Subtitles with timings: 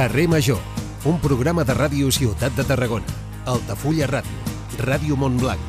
[0.00, 0.56] Carrer Major,
[1.04, 3.04] un programa de ràdio Ciutat de Tarragona,
[3.44, 5.60] Altafulla Ràdio, Ràdio Montblanc,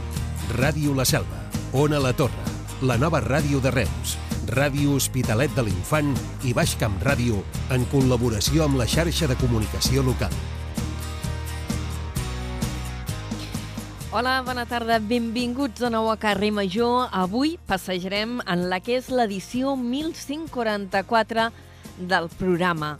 [0.55, 1.41] Ràdio La Selva,
[1.75, 2.46] Ona La Torre,
[2.79, 4.14] la nova ràdio de Reus,
[4.47, 6.14] Ràdio Hospitalet de l'Infant
[6.47, 7.41] i Baix Camp Ràdio
[7.75, 10.32] en col·laboració amb la xarxa de comunicació local.
[14.16, 17.10] Hola, bona tarda, benvinguts de nou a Carrer Major.
[17.11, 21.52] Avui passejarem en la que és l'edició 1144
[22.00, 22.96] del programa.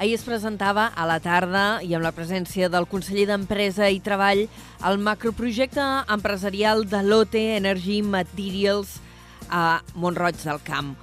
[0.00, 4.46] Ahir es presentava a la tarda i amb la presència del conseller d'Empresa i Treball
[4.88, 8.94] el macroprojecte empresarial de Lotte Energy Materials
[9.52, 10.94] a Montroig del Camp.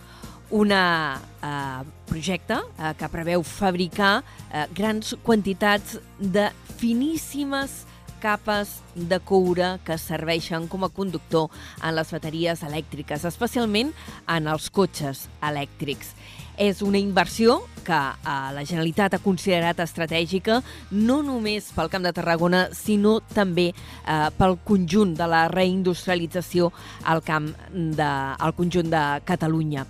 [0.50, 6.48] Un eh, projecte eh, que preveu fabricar eh, grans quantitats de
[6.82, 7.84] finíssimes
[8.18, 11.52] capes de coure que serveixen com a conductor
[11.84, 13.94] en les bateries elèctriques, especialment
[14.26, 16.16] en els cotxes elèctrics.
[16.58, 20.60] És una inversió que eh, la Generalitat ha considerat estratègica
[20.92, 26.72] no només pel Camp de Tarragona, sinó també eh, pel conjunt de la reindustrialització
[27.06, 29.86] al camp de, al conjunt de Catalunya.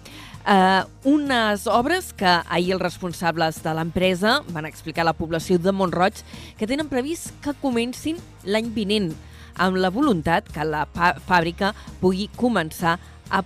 [0.48, 5.74] Eh, unes obres que ahir els responsables de l'empresa van explicar a la població de
[5.76, 6.22] Montroig
[6.60, 9.10] que tenen previst que comencin l'any vinent,
[9.58, 10.86] amb la voluntat que la
[11.28, 12.96] fàbrica pugui començar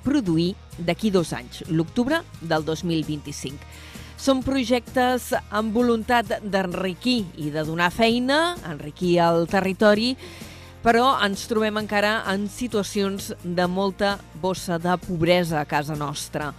[0.04, 3.58] produir d'aquí dos anys, l'octubre del 2025.
[4.22, 10.12] Són projectes amb voluntat d'enriquir i de donar feina, enriquir el territori,
[10.82, 16.52] però ens trobem encara en situacions de molta bossa de pobresa a casa nostra.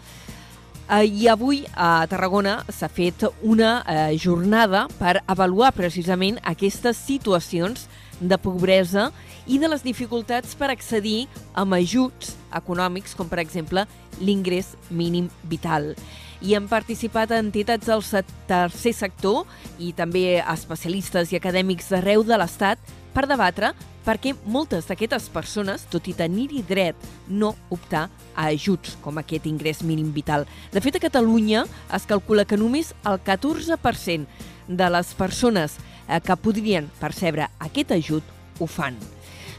[0.90, 7.86] Eh, I avui a Tarragona s'ha fet una eh, jornada per avaluar precisament aquestes situacions
[8.22, 9.10] de pobresa
[9.50, 13.86] i de les dificultats per accedir a ajuts econòmics, com per exemple
[14.20, 15.94] l'ingrés mínim vital.
[16.42, 18.02] I han participat entitats del
[18.48, 19.46] tercer sector
[19.78, 22.78] i també especialistes i acadèmics d'arreu de l'Estat
[23.14, 26.98] per debatre perquè moltes d'aquestes persones, tot i tenir-hi dret,
[27.28, 30.46] no optar a ajuts com aquest ingrés mínim vital.
[30.72, 31.64] De fet, a Catalunya
[31.94, 34.26] es calcula que només el 14%
[34.68, 35.78] de les persones
[36.24, 38.22] que podrien percebre aquest ajut
[38.60, 38.96] ho fan.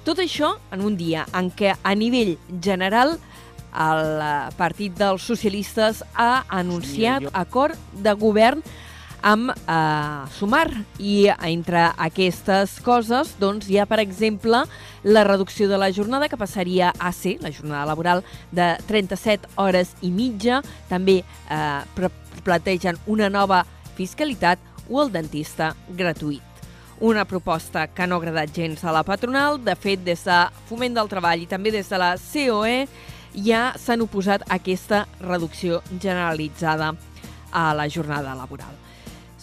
[0.03, 3.15] Tot això en un dia en què a nivell general
[3.73, 8.61] el eh, Partit dels Socialistes ha anunciat acord de govern
[9.23, 10.67] amb eh, Sumar.
[10.99, 14.65] I entre aquestes coses doncs, hi ha, per exemple,
[15.03, 19.95] la reducció de la jornada que passaria a ser la jornada laboral de 37 hores
[20.01, 20.61] i mitja,
[20.91, 22.11] també eh,
[22.43, 23.63] plantegen una nova
[23.95, 26.41] fiscalitat o el dentista gratuït.
[27.03, 29.57] Una proposta que no ha agradat gens a la patronal.
[29.63, 30.37] De fet, des de
[30.69, 32.87] Foment del Treball i també des de la COE
[33.33, 36.93] ja s'han oposat a aquesta reducció generalitzada
[37.51, 38.77] a la jornada laboral.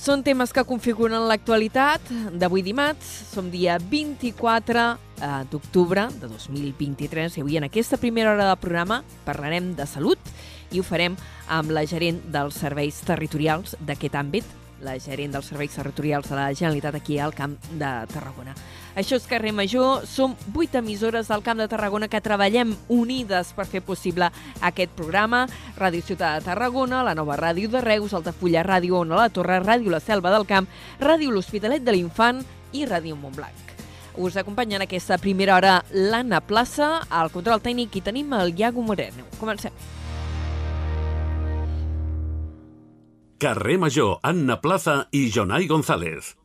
[0.00, 2.06] Són temes que configuren l'actualitat
[2.40, 3.08] d'avui dimarts.
[3.34, 4.84] Som dia 24
[5.20, 10.32] eh, d'octubre de 2023 i avui en aquesta primera hora del programa parlarem de salut
[10.72, 11.18] i ho farem
[11.52, 14.46] amb la gerent dels serveis territorials d'aquest àmbit,
[14.84, 18.54] la gerent dels serveis territorials de la Generalitat aquí al Camp de Tarragona.
[18.98, 23.68] Això és Carrer Major, som vuit emissores del Camp de Tarragona que treballem unides per
[23.70, 24.30] fer possible
[24.66, 25.44] aquest programa.
[25.78, 29.94] Ràdio Ciutat de Tarragona, la nova ràdio de Reus, Altafulla Ràdio Ona la Torre, Ràdio
[29.94, 30.68] La Selva del Camp,
[31.00, 32.42] Ràdio L'Hospitalet de l'Infant
[32.72, 33.70] i Ràdio Montblanc.
[34.18, 38.82] Us acompanya en aquesta primera hora l'Anna Plaça, al control tècnic i tenim el Iago
[38.82, 39.28] Moreno.
[39.38, 39.99] Comencem.
[43.40, 46.39] Carrer Major, Anna Plaza i Jonai González.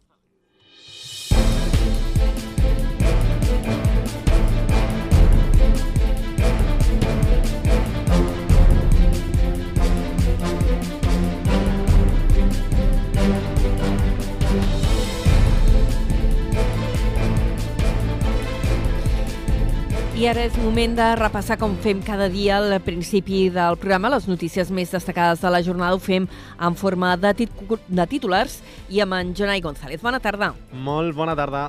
[20.15, 24.29] I ara és moment de repassar com fem cada dia al principi del programa les
[24.31, 25.97] notícies més destacades de la jornada.
[25.97, 26.23] Ho fem
[26.55, 29.99] en forma de, tit de titulars i amb en Jonai González.
[29.99, 30.53] Bona tarda.
[30.71, 31.65] Molt bona tarda.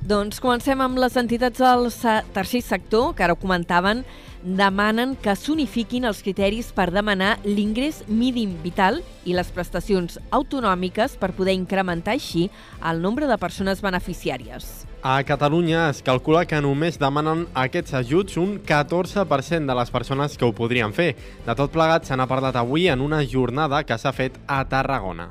[0.00, 1.90] Doncs comencem amb les entitats del
[2.32, 4.00] tercer sector, que ara ho comentaven,
[4.40, 11.34] demanen que s'unifiquin els criteris per demanar l'ingrés mínim vital i les prestacions autonòmiques per
[11.36, 12.48] poder incrementar així
[12.80, 14.88] el nombre de persones beneficiàries.
[15.02, 20.44] A Catalunya es calcula que només demanen aquests ajuts un 14% de les persones que
[20.44, 21.14] ho podrien fer.
[21.46, 25.30] De tot plegat se n'ha parlat avui en una jornada que s'ha fet a Tarragona.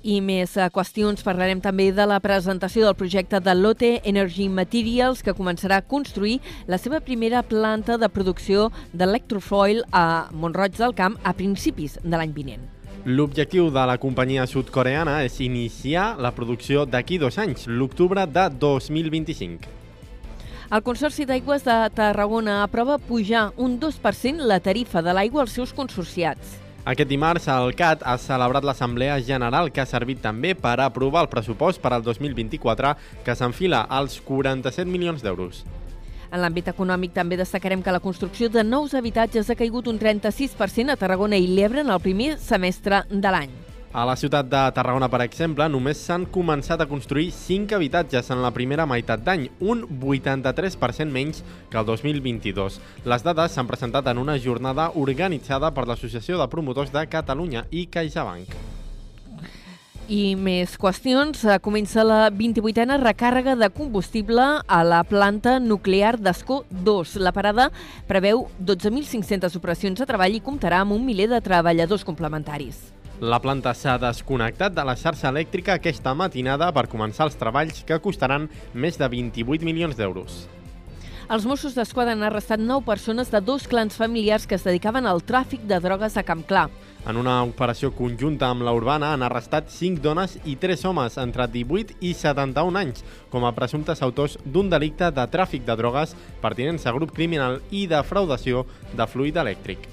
[0.00, 5.20] I més eh, qüestions, parlarem també de la presentació del projecte de Lotte Energy Materials,
[5.20, 11.20] que començarà a construir la seva primera planta de producció d'electrofoil a Montroig del Camp
[11.24, 12.64] a principis de l'any vinent.
[13.06, 19.70] L'objectiu de la companyia sud-coreana és iniciar la producció d'aquí dos anys, l'octubre de 2025.
[20.74, 25.70] El Consorci d'Aigües de Tarragona aprova pujar un 2% la tarifa de l'aigua als seus
[25.70, 26.58] consorciats.
[26.82, 31.30] Aquest dimarts, el CAT ha celebrat l'Assemblea General que ha servit també per aprovar el
[31.30, 35.62] pressupost per al 2024 que s'enfila als 47 milions d'euros.
[36.30, 40.92] En l'àmbit econòmic també destacarem que la construcció de nous habitatges ha caigut un 36%
[40.92, 43.54] a Tarragona i l'Ebre en el primer semestre de l'any.
[43.96, 48.42] A la ciutat de Tarragona, per exemple, només s'han començat a construir 5 habitatges en
[48.44, 51.40] la primera meitat d'any, un 83% menys
[51.70, 52.76] que el 2022.
[53.08, 57.86] Les dades s'han presentat en una jornada organitzada per l'Associació de Promotors de Catalunya i
[57.86, 58.52] CaixaBank.
[60.06, 61.40] I més qüestions.
[61.42, 67.16] Eh, Comença la 28a recàrrega de combustible a la planta nuclear d'Escó 2.
[67.18, 67.72] La parada
[68.06, 72.92] preveu 12.500 operacions de treball i comptarà amb un miler de treballadors complementaris.
[73.18, 77.98] La planta s'ha desconnectat de la xarxa elèctrica aquesta matinada per començar els treballs que
[77.98, 80.44] costaran més de 28 milions d'euros.
[81.26, 85.24] Els Mossos d'Esquadra han arrestat 9 persones de dos clans familiars que es dedicaven al
[85.26, 86.68] tràfic de drogues a Camp Clar.
[87.06, 91.46] En una operació conjunta amb la Urbana han arrestat 5 dones i 3 homes entre
[91.46, 96.86] 18 i 71 anys com a presumptes autors d'un delicte de tràfic de drogues, pertinents
[96.86, 98.64] a grup criminal i defraudació
[98.98, 99.86] de fluid elèctric.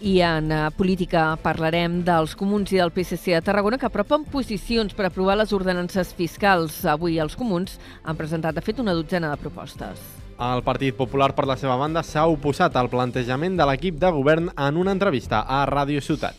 [0.00, 4.96] I en eh, política parlarem dels comuns i del PSC a Tarragona que apropen posicions
[4.96, 6.84] per aprovar les ordenances fiscals.
[6.84, 10.25] Avui els comuns han presentat, de fet, una dotzena de propostes.
[10.36, 14.50] El Partit Popular, per la seva banda, s'ha oposat al plantejament de l'equip de govern
[14.52, 16.36] en una entrevista a Ràdio Ciutat.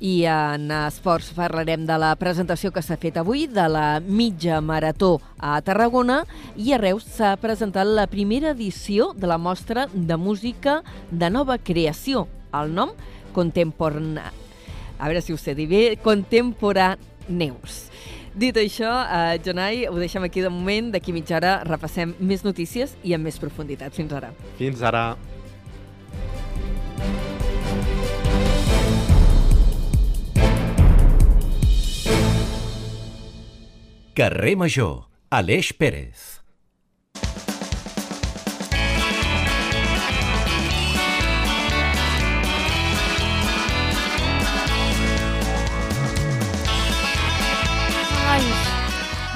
[0.00, 5.18] I en esports parlarem de la presentació que s'ha fet avui de la mitja marató
[5.36, 6.22] a Tarragona
[6.56, 10.80] i a Reus s'ha presentat la primera edició de la mostra de música
[11.10, 12.28] de nova creació.
[12.54, 12.94] El nom,
[13.34, 14.30] Contemporana...
[15.00, 17.90] A veure si ho sé dir bé, Contemporaneus.
[18.40, 20.86] Dit això, eh, Jonai, ho deixem aquí de moment.
[20.94, 23.92] D'aquí mitja hora repassem més notícies i amb més profunditat.
[23.92, 24.32] Fins ara.
[24.56, 25.18] Fins ara.
[34.16, 36.29] Carrer Major, Aleix Pérez.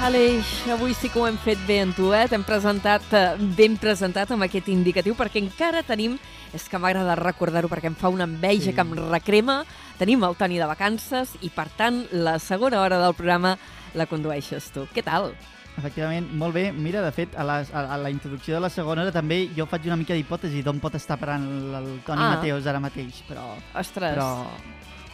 [0.05, 2.27] Aleix, avui sí que ho hem fet bé amb tu, eh?
[2.29, 3.21] T'hem presentat eh,
[3.57, 6.19] ben presentat amb aquest indicatiu perquè encara tenim,
[6.53, 8.73] és que m'agrada recordar-ho perquè em fa una enveja Sí.
[8.75, 9.63] que em recrema,
[9.97, 13.55] tenim el Toni de vacances i per tant la segona hora del programa
[13.95, 14.85] la condueixes tu.
[14.93, 15.31] Què tal?
[15.75, 16.67] Efectivament, molt bé.
[16.71, 19.65] Mira, de fet, a, les, a, a la introducció de la segona hora també jo
[19.65, 22.35] faig una mica d'hipòtesi d'on pot estar parant el, el Toni Ah.
[22.37, 24.45] Mateos ara mateix, però, Ostres, però,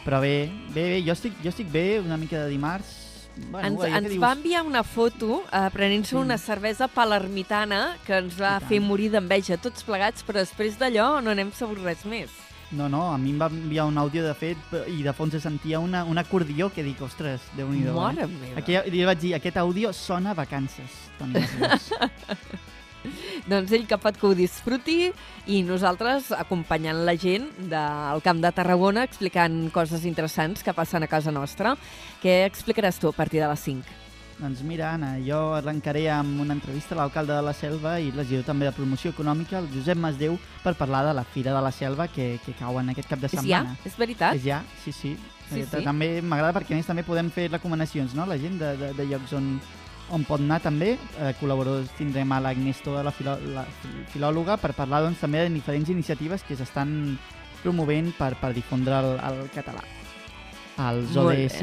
[0.04, 3.01] però bé, bé, bé, jo estic, jo estic bé, una mica de dimarts.
[3.50, 6.20] Bueno, ens, ens dius, va enviar una foto eh, prenent-se Mm.
[6.20, 11.34] una cervesa palermitana que ens va fer morir d'enveja tots plegats, però després d'allò no
[11.34, 12.30] n'hem sabut res més.
[12.72, 14.56] No, no, a mi em va enviar un àudio, de fet,
[14.88, 17.92] i de fons se sentia una, un acordió que dic, ostres, Déu-n'hi-do.
[17.92, 18.26] Mare Eh?
[18.26, 18.58] meva.
[18.60, 21.34] Aquí, jo vaig dir, aquest àudio sona a vacances, Toni.
[23.48, 25.08] Doncs ell que pot que ho disfruti
[25.50, 31.08] i nosaltres acompanyant la gent del Camp de Tarragona explicant coses interessants que passen a
[31.10, 31.74] casa nostra.
[32.22, 33.98] Què explicaràs tu a partir de les 5?
[34.42, 38.46] Doncs mira, Anna, jo arrencaré amb una entrevista a l'alcalde de la Selva i regidor
[38.46, 42.08] també de promoció econòmica, el Josep Masdeu, per parlar de la Fira de la Selva
[42.10, 43.42] que, que cau en aquest cap de És ja?
[43.42, 43.76] setmana.
[43.86, 44.38] És veritat?
[44.38, 45.16] És ja, sí, sí.
[45.52, 45.82] Sí, Eh, sí.
[45.84, 48.24] També m'agrada perquè a més també podem fer recomanacions, no?
[48.26, 49.58] La gent de, de, de llocs on,
[50.12, 50.94] on pot anar també.
[51.18, 55.42] Eh, col·laboradors tindrem a l'Agnès Toda, la, filò, la fi- filòloga, per parlar doncs, també
[55.46, 57.16] de diferents iniciatives que s'estan
[57.62, 59.82] promovent per, per difondre el, el català.
[61.12, 61.58] Molt ODS,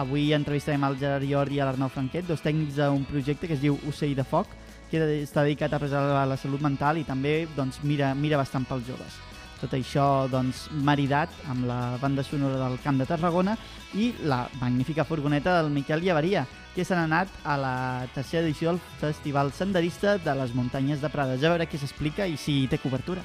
[0.00, 3.78] avui entrevistarem el Gerard Ior i l'Arnau Franquet, dos tècnics d'un projecte que es diu
[3.88, 4.48] Ocell de Foc,
[4.90, 8.84] que està dedicat a preservar la salut mental i també doncs, mira, mira bastant pels
[8.86, 9.16] joves.
[9.64, 13.54] Tot això doncs, maridat amb la banda sonora del Camp de Tarragona
[13.96, 16.42] i la magnífica furgoneta del Miquel Llevaria,
[16.74, 17.76] que s'han anat a la
[18.12, 21.40] tercera edició del Festival Senderista de les Muntanyes de Prades.
[21.40, 23.24] Ja veure què s'explica i si té cobertura.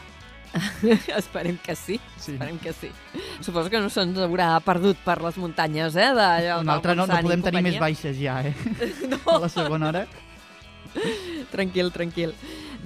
[1.18, 2.00] Esperem que sí.
[2.16, 2.38] Sí.
[2.38, 2.94] Esperem que sí.
[3.44, 6.08] Suposo que no se'ns haurà perdut per les muntanyes, eh?
[6.16, 8.56] d'allò Una del altra no, no podem tenir més baixes ja, eh?
[9.12, 10.08] No, A la segona hora.
[11.52, 12.34] tranquil, tranquil.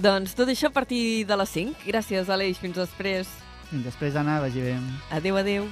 [0.02, 1.86] Doncs tot això a partir de les 5.
[1.86, 2.58] Gràcies, Aleix.
[2.58, 3.30] Fins després.
[3.74, 4.76] Fins després, Anna, vagi bé.
[5.10, 5.64] Adéu, adéu.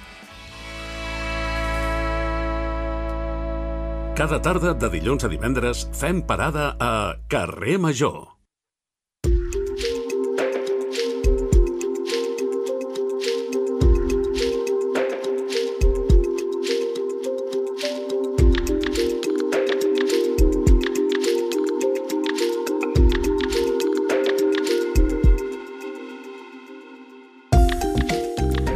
[4.19, 6.93] Cada tarda de dilluns a divendres fem parada a
[7.31, 8.42] Carrer Major.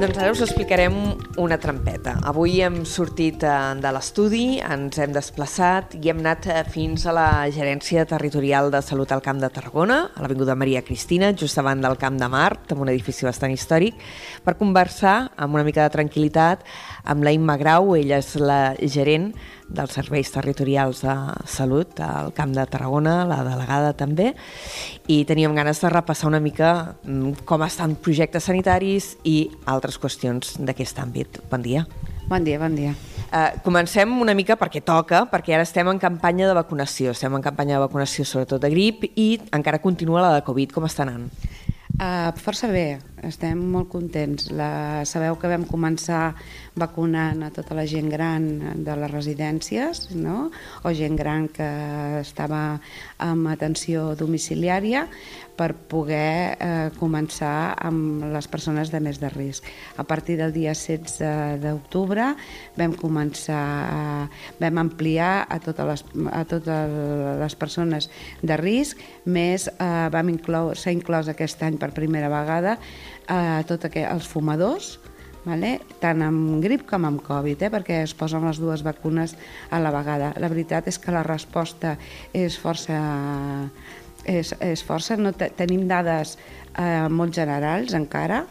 [0.07, 0.95] Doncs ara us explicarem
[1.43, 2.13] una trampeta.
[2.31, 7.15] Avui hem sortit eh, de l'estudi, ens hem desplaçat i hem anat eh, fins a
[7.17, 11.83] la Gerència Territorial de Salut al Camp de Tarragona, a l'Avinguda Maria Cristina, just davant
[11.83, 13.99] del Camp de Mart, amb un edifici bastant històric,
[14.47, 16.63] per conversar amb una mica de tranquil·litat
[17.03, 19.33] amb la Imma Grau, ella és la gerent
[19.69, 21.15] dels serveis territorials de
[21.51, 24.33] salut al Camp de Tarragona, la delegada també,
[25.11, 30.57] i teníem ganes de repassar una mica mm, com estan projectes sanitaris i altres qüestions
[30.63, 31.43] d'aquest àmbit.
[31.51, 31.87] Bon dia.
[32.27, 32.95] Bon dia, bon dia.
[33.27, 37.43] Uh, comencem una mica perquè toca, perquè ara estem en campanya de vacunació, estem en
[37.43, 40.75] campanya de vacunació sobretot de grip i encara continua la de Covid.
[40.75, 41.29] Com està anant?
[41.97, 44.51] Uh, força bé, estem molt contents.
[44.53, 46.35] La, sabeu que vam començar
[46.77, 48.47] vacunant a tota la gent gran
[48.85, 50.51] de les residències, no?
[50.85, 51.71] o gent gran que
[52.21, 52.79] estava
[53.23, 55.07] amb atenció domiciliària,
[55.57, 59.65] per poder eh, començar amb les persones de més de risc.
[59.97, 62.29] A partir del dia 16 d'octubre
[62.77, 63.65] vam començar,
[64.29, 66.97] eh, vam ampliar a totes les, a totes
[67.41, 68.11] les persones
[68.43, 70.35] de risc, més eh, vam
[70.77, 72.77] s'ha inclòs aquest any per primera vegada
[73.29, 74.97] eh, tots els fumadors,
[75.47, 75.77] vale?
[76.01, 77.71] tant amb grip com amb Covid, eh?
[77.71, 79.37] perquè es posen les dues vacunes
[79.71, 80.33] a la vegada.
[80.43, 81.97] La veritat és que la resposta
[82.35, 83.01] és força
[84.27, 86.37] és, és força, no te, tenim dades
[86.75, 88.45] eh, molt generals encara,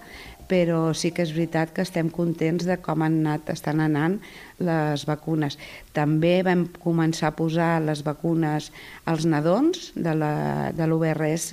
[0.47, 4.19] però sí que és veritat que estem contents de com han anat, estan anant
[4.61, 5.57] les vacunes.
[5.95, 8.69] També vam començar a posar les vacunes
[9.09, 10.13] als nadons de
[10.85, 11.49] l'URS,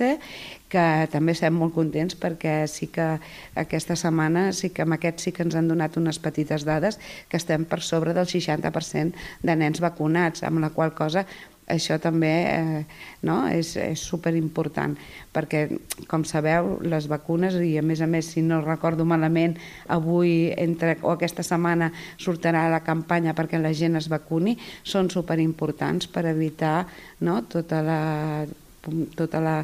[0.73, 3.05] que també estem molt contents perquè sí que
[3.59, 6.99] aquesta setmana, sí que amb aquest sí que ens han donat unes petites dades
[7.29, 9.13] que estem per sobre del 60%
[9.45, 11.27] de nens vacunats, amb la qual cosa
[11.67, 12.79] això també eh,
[13.23, 13.43] no?
[13.47, 14.95] és, és superimportant
[15.33, 15.65] perquè,
[16.11, 19.55] com sabeu, les vacunes i a més a més, si no recordo malament
[19.87, 26.09] avui entre, o aquesta setmana sortirà la campanya perquè la gent es vacuni, són superimportants
[26.11, 26.81] per evitar
[27.21, 27.41] no?
[27.49, 28.01] tota la
[29.15, 29.61] tota la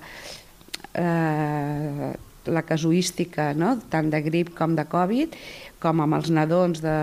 [0.94, 2.14] eh,
[2.50, 3.76] la casuística no?
[3.92, 5.36] tant de grip com de Covid
[5.80, 6.96] com amb els nadons de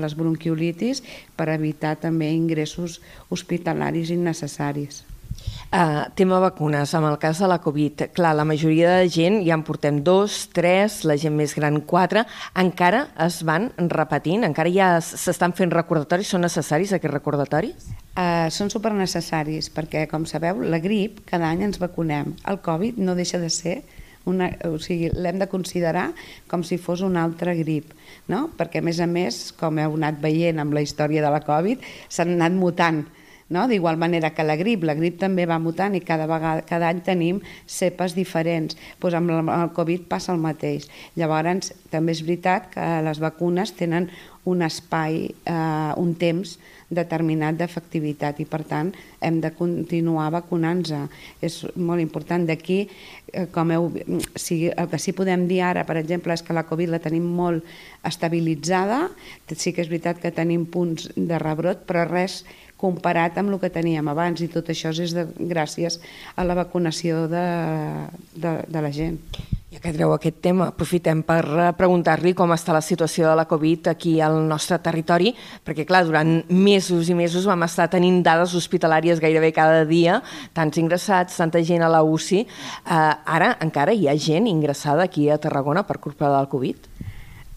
[0.00, 1.02] les bronquiolitis
[1.36, 3.00] per evitar també ingressos
[3.30, 5.04] hospitalaris innecessaris.
[5.66, 9.56] Uh, tema vacunes, amb el cas de la Covid, clar, la majoria de gent ja
[9.58, 12.22] en portem dos, tres, la gent més gran quatre,
[12.54, 17.90] encara es van repetint, encara ja s'estan fent recordatoris, són necessaris aquests recordatoris?
[18.16, 22.32] Uh, són supernecessaris perquè, com sabeu, la grip cada any ens vacunem.
[22.48, 23.82] El Covid no deixa de ser
[24.26, 26.06] una, o sigui, l'hem de considerar
[26.50, 27.92] com si fos una altra grip,
[28.32, 28.46] no?
[28.56, 31.84] perquè a més a més, com heu anat veient amb la història de la Covid,
[32.08, 33.04] s'han anat mutant,
[33.48, 33.66] no?
[33.68, 37.02] d'igual manera que la grip, la grip també va mutant i cada, vegada, cada any
[37.06, 40.88] tenim cepes diferents, doncs amb el Covid passa el mateix.
[41.16, 44.10] Llavors, també és veritat que les vacunes tenen
[44.46, 46.56] un espai, eh, un temps
[46.88, 51.10] determinat d'efectivitat i per tant hem de continuar vacunant-nos.
[51.42, 52.46] És molt important.
[52.46, 52.86] D'aquí,
[53.32, 53.90] eh, com heu,
[54.36, 57.26] si, el que sí podem dir ara, per exemple, és que la Covid la tenim
[57.26, 57.64] molt
[58.06, 59.10] estabilitzada,
[59.50, 62.44] sí que és veritat que tenim punts de rebrot, però res
[62.76, 66.00] comparat amb el que teníem abans i tot això és de, gràcies
[66.36, 67.46] a la vacunació de,
[68.36, 69.20] de, de la gent.
[69.76, 73.44] Ja que treu aquest tema, aprofitem per eh, preguntar-li com està la situació de la
[73.50, 75.32] Covid aquí al nostre territori,
[75.66, 80.20] perquè clar, durant mesos i mesos vam estar tenint dades hospitalàries gairebé cada dia,
[80.56, 82.44] tants ingressats, tanta gent a la UCI.
[82.46, 83.00] Eh,
[83.36, 86.88] ara encara hi ha gent ingressada aquí a Tarragona per culpa del Covid?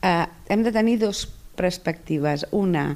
[0.02, 1.28] Eh, hem de tenir dues
[1.60, 2.48] perspectives.
[2.52, 2.90] Una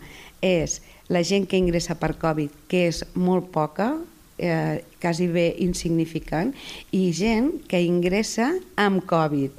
[0.43, 3.93] és la gent que ingressa per Covid, que és molt poca,
[4.37, 6.53] eh, quasi bé insignificant,
[6.91, 9.51] i gent que ingressa amb Covid,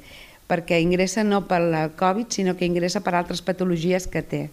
[0.49, 4.49] perquè ingressa no per la Covid, sinó que ingressa per altres patologies que té.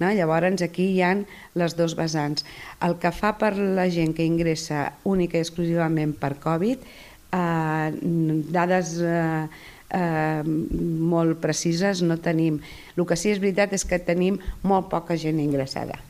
[0.00, 0.10] No?
[0.10, 2.46] Llavors aquí hi han les dos vessants.
[2.82, 6.82] El que fa per la gent que ingressa única i exclusivament per Covid,
[7.32, 7.90] eh,
[8.54, 9.46] dades eh,
[9.92, 12.60] eh, molt precises no tenim.
[12.96, 16.00] El que sí és veritat és que tenim molt poca gent ingressada.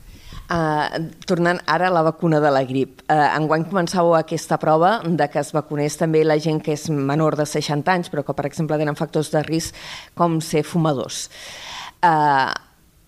[0.53, 2.99] Uh, tornant ara a la vacuna de la grip.
[3.07, 7.33] Uh, enguany començàveu aquesta prova de que es vacunés també la gent que és menor
[7.39, 9.79] de 60 anys, però que, per exemple, tenen factors de risc
[10.19, 11.23] com ser fumadors.
[12.05, 12.53] Uh,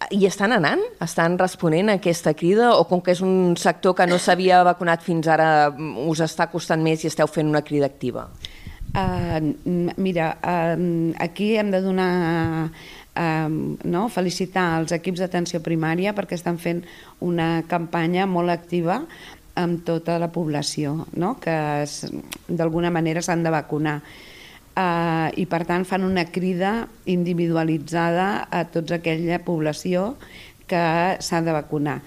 [0.10, 0.82] i estan anant?
[1.06, 2.72] Estan responent a aquesta crida?
[2.80, 5.70] O com que és un sector que no s'havia vacunat fins ara,
[6.10, 8.26] us està costant més i esteu fent una crida activa?
[8.96, 9.54] Uh,
[10.02, 12.12] mira, uh, aquí hem de donar
[13.16, 13.50] eh,
[13.84, 14.06] no?
[14.14, 16.84] felicitar els equips d'atenció primària perquè estan fent
[17.26, 19.02] una campanya molt activa
[19.56, 21.36] amb tota la població, no?
[21.40, 21.56] que
[22.48, 24.02] d'alguna manera s'han de vacunar.
[24.76, 30.18] eh, i per tant fan una crida individualitzada a tota aquella població
[30.68, 32.02] que s'ha de vacunar.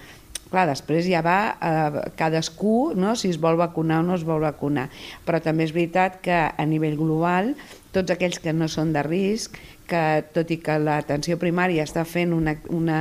[0.49, 4.41] Clar, després ja va eh, cadascú no, si es vol vacunar o no es vol
[4.41, 4.87] vacunar.
[5.25, 7.53] Però també és veritat que a nivell global,
[7.93, 10.03] tots aquells que no són de risc, que
[10.35, 12.99] tot i que l'atenció primària està fent una, una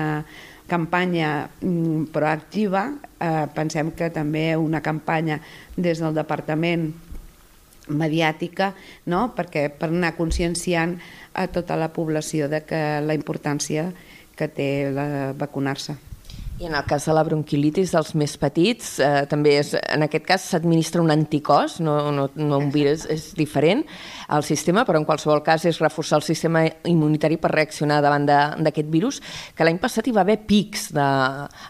[0.68, 2.88] campanya mm, proactiva,
[3.20, 5.40] eh, pensem que també una campanya
[5.76, 6.90] des del departament
[7.88, 8.74] mediàtica,
[9.08, 9.30] no?
[9.36, 10.98] perquè per anar conscienciant
[11.32, 13.88] a tota la població de que la importància
[14.36, 14.68] que té
[15.38, 16.07] vacunar-se.
[16.58, 20.24] I en el cas de la bronquilitis dels més petits, eh, també és, en aquest
[20.26, 23.84] cas s'administra un anticòs, no, no, no un virus, és diferent
[24.26, 28.90] al sistema, però en qualsevol cas és reforçar el sistema immunitari per reaccionar davant d'aquest
[28.90, 29.22] virus,
[29.54, 31.06] que l'any passat hi va haver pics de,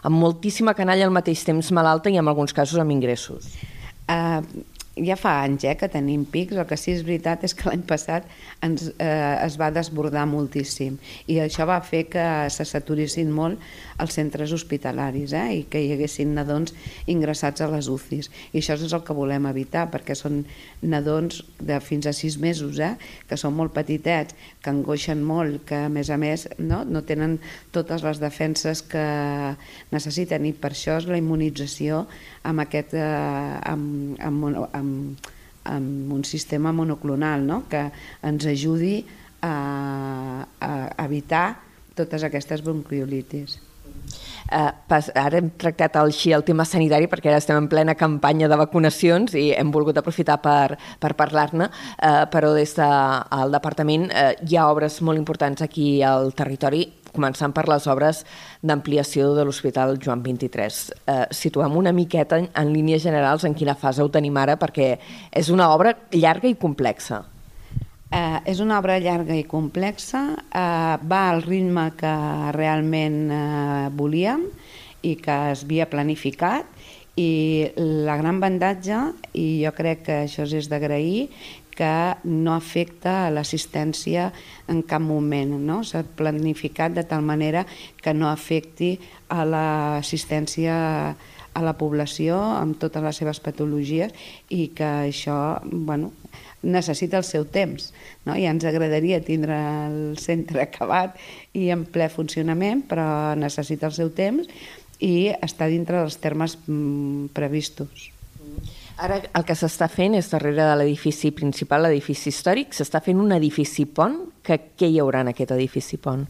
[0.09, 3.53] amb moltíssima canalla al mateix temps malalta i en alguns casos amb ingressos.
[4.09, 4.41] Uh,
[5.05, 7.83] ja fa anys eh, que tenim pics, el que sí és veritat és que l'any
[7.87, 8.27] passat
[8.65, 13.61] ens, eh, es va desbordar moltíssim i això va fer que se saturissin molt
[13.99, 16.73] els centres hospitalaris eh, i que hi haguessin nadons
[17.11, 20.43] ingressats a les UCIs i això és el que volem evitar perquè són
[20.81, 22.93] nadons de fins a sis mesos eh,
[23.29, 27.37] que són molt petitets, que angoixen molt, que a més a més no, no tenen
[27.75, 29.05] totes les defenses que
[29.91, 32.05] necessiten i per això és la immunització
[32.43, 35.31] amb, aquest, eh, amb, amb, amb,
[35.69, 37.63] amb un sistema monoclonal no?
[37.69, 37.89] que
[38.25, 38.99] ens ajudi
[39.41, 41.59] a, a evitar
[41.95, 43.59] totes aquestes bronquiolitis.
[44.49, 44.71] Uh,
[45.13, 49.35] ara hem tractat així el tema sanitari perquè ara estem en plena campanya de vacunacions
[49.37, 52.89] i hem volgut aprofitar per, per parlar-ne, uh, però des del
[53.29, 58.23] de, departament uh, hi ha obres molt importants aquí al territori començant per les obres
[58.61, 60.79] d'ampliació de l'Hospital Joan 23.
[60.93, 64.91] Eh, situem una miqueta en, en línies generals en quina fase ho tenim ara, perquè
[65.31, 67.23] és una obra llarga i complexa.
[68.09, 72.13] Eh, és una obra llarga i complexa, eh, va al ritme que
[72.55, 74.47] realment eh, volíem
[75.05, 76.65] i que es havia planificat
[77.21, 78.97] i la gran avantatge,
[79.37, 81.27] i jo crec que això és d'agrair,
[81.79, 81.93] que
[82.25, 84.31] no afecta l'assistència
[84.67, 85.53] en cap moment.
[85.63, 85.79] No?
[85.85, 87.65] S'ha planificat de tal manera
[88.01, 88.97] que no afecti
[89.29, 90.75] a l'assistència
[91.53, 94.13] a la població amb totes les seves patologies
[94.53, 96.11] i que això bueno,
[96.63, 97.91] necessita el seu temps.
[98.25, 98.35] No?
[98.35, 101.17] I ens agradaria tindre el centre acabat
[101.57, 104.49] i en ple funcionament, però necessita el seu temps
[104.99, 108.09] i està dintre dels termes mm, previstos.
[108.99, 113.31] Ara el que s'està fent és darrere de l'edifici principal, l'edifici històric, s'està fent un
[113.31, 114.17] edifici pont.
[114.43, 116.25] Que, què hi haurà en aquest edifici pont?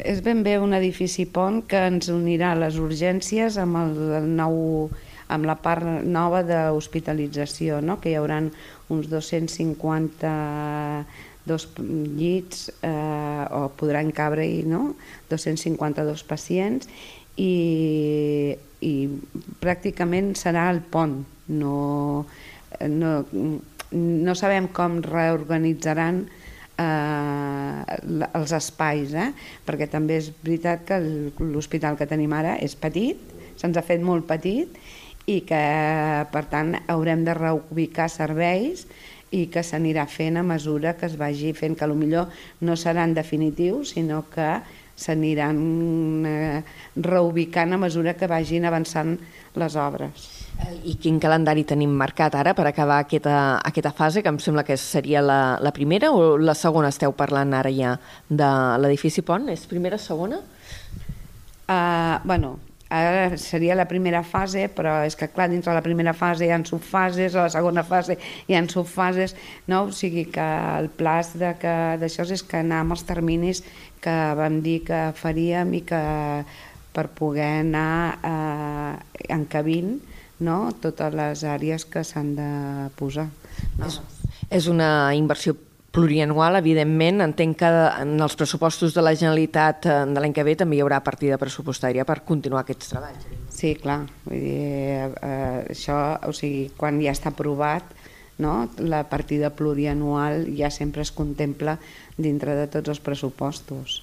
[0.00, 4.56] És ben bé un edifici pont que ens unirà les urgències amb, el nou,
[5.34, 7.98] amb la part nova d'hospitalització, no?
[8.00, 8.40] que hi haurà
[8.92, 10.34] uns 250
[11.44, 14.94] dos llits eh, o podran cabre-hi no?
[15.28, 16.88] 252 pacients
[17.36, 18.94] i, i
[19.60, 21.18] pràcticament serà el pont
[21.52, 22.24] no,
[22.88, 23.12] no,
[23.92, 27.84] no sabem com reorganitzaran eh,
[28.32, 29.30] els espais, eh?
[29.66, 33.20] perquè també és veritat que l'hospital que tenim ara és petit,
[33.60, 34.72] se'ns ha fet molt petit
[35.26, 35.64] i que
[36.32, 38.84] per tant haurem de reubicar serveis
[39.34, 43.94] i que s'anirà fent a mesura que es vagi fent, que millor no seran definitius,
[43.96, 44.60] sinó que
[44.94, 46.62] s'aniran eh,
[46.96, 49.16] reubicant a mesura que vagin avançant
[49.58, 50.28] les obres.
[50.86, 54.76] I quin calendari tenim marcat ara per acabar aquesta, aquesta fase, que em sembla que
[54.78, 57.96] seria la, la primera o la segona esteu parlant ara ja
[58.30, 59.50] de l'edifici Pont?
[59.50, 60.38] És primera, segona?
[61.64, 62.58] Uh, bueno,
[62.90, 66.52] ara seria la primera fase, però és que clar, dintre de la primera fase hi
[66.52, 69.34] ha subfases, a la segona fase hi ha subfases,
[69.66, 69.84] no?
[69.88, 70.44] o sigui que
[70.78, 73.64] el pla d'això és que anar amb els terminis
[74.04, 76.02] que vam dir que faríem i que
[76.94, 79.96] per poder anar eh, encabint
[80.44, 80.72] no?
[80.80, 82.50] totes les àrees que s'han de
[82.98, 83.28] posar.
[83.78, 83.88] No?
[83.88, 84.00] És,
[84.50, 85.56] és una inversió
[85.94, 87.22] plurianual, evidentment.
[87.24, 87.70] Entenc que
[88.02, 91.38] en els pressupostos de la Generalitat eh, de l'any que ve també hi haurà partida
[91.40, 93.28] pressupostària per continuar aquests treballs.
[93.54, 94.00] Sí, clar.
[94.26, 97.94] Vull dir, eh, eh, això, o sigui, quan ja està aprovat,
[98.42, 98.68] no?
[98.82, 101.78] la partida plurianual ja sempre es contempla
[102.18, 104.02] dintre de tots els pressupostos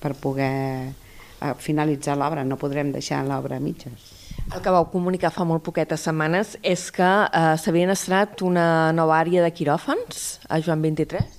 [0.00, 4.19] per poder eh, finalitzar l'obra, no podrem deixar l'obra a mitges.
[4.50, 9.20] El que vau comunicar fa molt poquetes setmanes és que eh, s'havien estrenat una nova
[9.22, 11.36] àrea de quiròfans a Joan 23?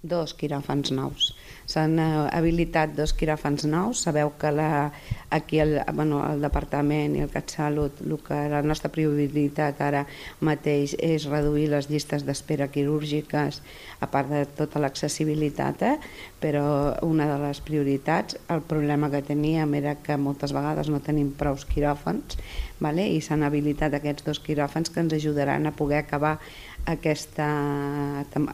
[0.00, 1.34] Dos quiròfans nous.
[1.66, 4.02] S'han eh, habilitat dos quiròfans nous.
[4.04, 4.92] Sabeu que la,
[5.30, 10.04] aquí el, bueno, el departament i el CatSalut, el que la nostra prioritat ara
[10.44, 13.62] mateix és reduir les llistes d'espera quirúrgiques,
[14.00, 15.96] a part de tota l'accessibilitat, eh?
[16.40, 16.66] però
[17.06, 21.64] una de les prioritats, el problema que teníem era que moltes vegades no tenim prous
[21.64, 22.36] quiròfans,
[22.84, 23.08] vale?
[23.08, 26.36] i s'han habilitat aquests dos quiròfans que ens ajudaran a poder acabar
[26.84, 27.48] aquesta,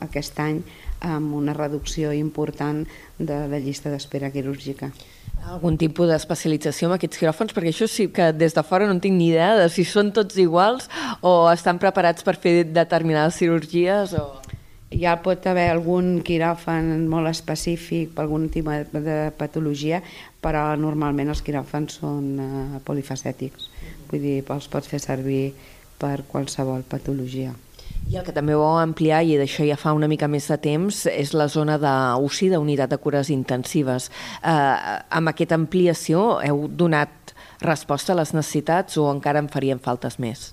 [0.01, 0.63] aquest any
[1.01, 2.85] amb una reducció important
[3.19, 4.91] de la llista d'espera quirúrgica.
[5.41, 7.55] Algun tipus d'especialització amb aquests quiròfans?
[7.57, 10.37] Perquè això sí que des de fora no tinc ni idea de si són tots
[10.37, 10.91] iguals
[11.25, 14.29] o estan preparats per fer determinades cirurgies o...
[14.91, 20.01] Ja pot haver algun quiròfan molt específic per algun tipus de patologia,
[20.43, 23.71] però normalment els quiròfans són uh, polifacètics,
[24.11, 25.53] vull dir, els pots fer servir
[26.01, 27.55] per qualsevol patologia.
[28.09, 31.05] I el que també vau ampliar, i d'això ja fa una mica més de temps,
[31.11, 34.11] és la zona d'UCI, d'unitat de cures intensives.
[34.43, 40.19] Eh, amb aquesta ampliació heu donat resposta a les necessitats o encara en farien faltes
[40.19, 40.49] més?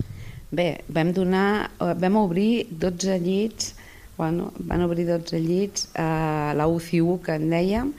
[0.50, 3.74] Bé, vam, donar, vam obrir 12 llits
[4.18, 7.92] bueno, van obrir 12 llits a la UCI1 que en dèiem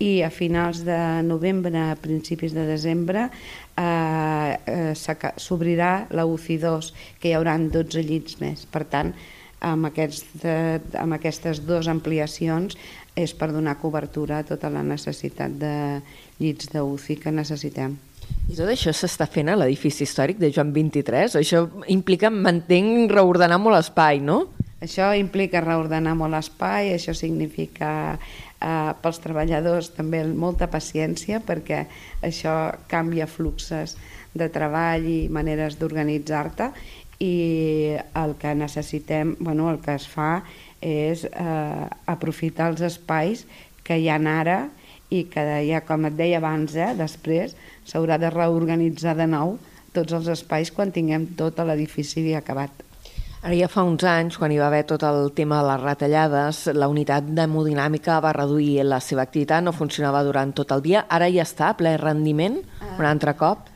[0.00, 3.28] i a finals de novembre, a principis de desembre
[3.76, 4.92] eh, eh,
[5.36, 8.66] s'obrirà la UCI2 que hi haurà 12 llits més.
[8.70, 9.12] Per tant,
[9.60, 10.56] amb, aquests, de,
[11.00, 12.76] amb aquestes dues ampliacions
[13.16, 15.76] és per donar cobertura a tota la necessitat de
[16.40, 17.96] llits d'UCI que necessitem.
[18.46, 21.34] I tot això s'està fent a l'edifici històric de Joan 23?
[21.40, 24.44] Això implica, m'entenc, reordenar molt l'espai, no?
[24.84, 31.86] Això implica reordenar molt l'espai, això significa eh, pels treballadors també molta paciència perquè
[32.24, 32.54] això
[32.90, 33.96] canvia fluxes
[34.36, 36.70] de treball i maneres d'organitzar-te
[37.24, 40.42] i el que necessitem, bueno, el que es fa
[40.84, 43.46] és eh, aprofitar els espais
[43.82, 44.66] que hi ha ara
[45.10, 47.54] i que ja, com et deia abans, eh, després
[47.86, 49.56] s'haurà de reorganitzar de nou
[49.94, 52.82] tots els espais quan tinguem tot l'edifici acabat.
[53.46, 56.64] Ara ja fa uns anys, quan hi va haver tot el tema de les retallades,
[56.74, 61.04] la unitat d'hemodinàmica va reduir la seva activitat, no funcionava durant tot el dia.
[61.06, 62.58] Ara ja està, ple rendiment,
[62.96, 63.70] un altre cop?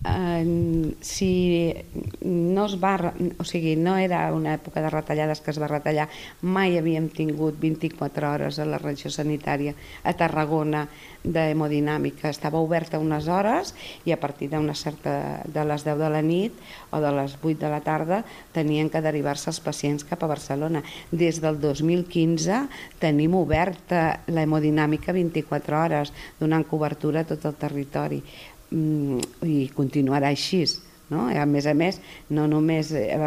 [0.00, 1.74] Uh, si
[2.22, 6.06] no es va, o sigui, no era una època de retallades que es va retallar,
[6.40, 10.86] mai havíem tingut 24 hores a la regió sanitària a Tarragona
[11.20, 13.74] d'hemodinàmica, estava oberta unes hores
[14.08, 16.56] i a partir d'una certa de les 10 de la nit
[16.96, 18.22] o de les 8 de la tarda
[18.56, 20.80] tenien que derivar-se els pacients cap a Barcelona.
[21.12, 22.62] Des del 2015
[23.04, 28.22] tenim oberta la hemodinàmica 24 hores, donant cobertura a tot el territori
[28.70, 30.64] i continuarà així.
[31.10, 31.26] No?
[31.26, 31.98] A més a més,
[32.30, 33.18] no només eh,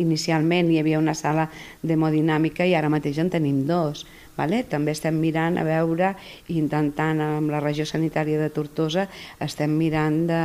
[0.00, 1.50] inicialment hi havia una sala
[1.84, 4.06] d'hemodinàmica i ara mateix en tenim dos.
[4.32, 4.62] Vale?
[4.64, 6.14] També estem mirant a veure,
[6.48, 9.04] intentant amb la regió sanitària de Tortosa,
[9.44, 10.40] estem mirant de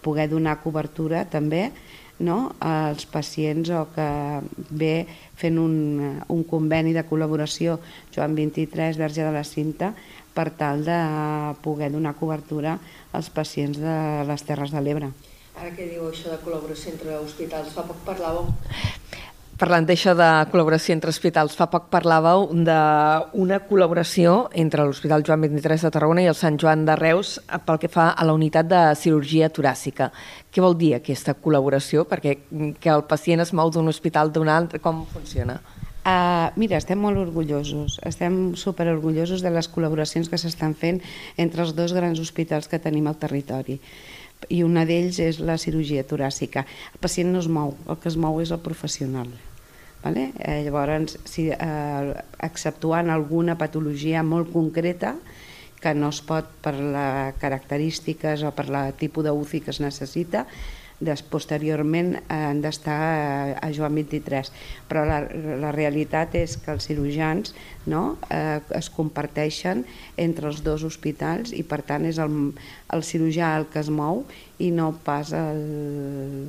[0.00, 1.68] poder donar cobertura també
[2.18, 2.54] no?
[2.60, 4.08] als pacients o que
[4.70, 5.74] ve fent un,
[6.32, 7.76] un conveni de col·laboració
[8.14, 9.92] Joan 23, Verge de la Cinta,
[10.36, 11.00] per tal de
[11.64, 12.76] poder donar cobertura
[13.16, 13.96] als pacients de
[14.28, 15.10] les Terres de l'Ebre.
[15.56, 17.72] Ara què diu això de col·laboració entre hospitals?
[17.72, 18.52] Fa poc parlàveu
[19.56, 25.86] Parlant d'això de col·laboració entre hospitals, fa poc parlàveu d'una col·laboració entre l'Hospital Joan 23
[25.86, 28.82] de Tarragona i el Sant Joan de Reus pel que fa a la unitat de
[29.00, 30.10] cirurgia toràcica.
[30.52, 32.04] Què vol dir aquesta col·laboració?
[32.04, 32.36] Perquè
[32.76, 35.56] que el pacient es mou d'un hospital d'un altre, com funciona?
[36.06, 41.00] Uh, mira, estem molt orgullosos, estem super orgullosos de les col·laboracions que s'estan fent
[41.34, 43.80] entre els dos grans hospitals que tenim al territori
[44.52, 46.62] i una d'ells és la cirurgia toràcica.
[46.94, 49.32] El pacient no es mou, el que es mou és el professional.
[50.04, 50.28] Vale?
[50.38, 52.14] Eh, llavors, si, eh,
[52.46, 55.16] exceptuant alguna patologia molt concreta,
[55.80, 60.46] que no es pot per les característiques o per la tipus d'UCI que es necessita,
[61.00, 64.50] des, posteriorment han d'estar a, a Joan 23.
[64.88, 65.20] Però la,
[65.60, 67.52] la realitat és que els cirurgians
[67.90, 69.84] no, eh, es comparteixen
[70.16, 72.38] entre els dos hospitals i per tant és el,
[72.92, 74.24] el cirurgià el que es mou
[74.58, 76.48] i no pas el,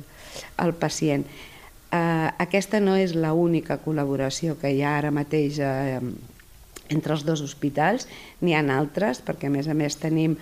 [0.64, 1.26] el pacient.
[1.92, 6.00] Eh, aquesta no és l'única col·laboració que hi ha ara mateix eh,
[6.88, 8.08] entre els dos hospitals,
[8.40, 10.38] n'hi ha altres, perquè a més a més tenim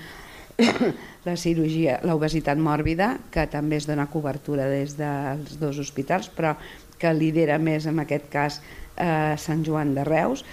[1.27, 6.55] la cirurgia, l'obesitat mòrbida, que també es dona cobertura des dels dos hospitals, però
[7.01, 8.61] que lidera més en aquest cas
[8.97, 10.45] eh, Sant Joan de Reus,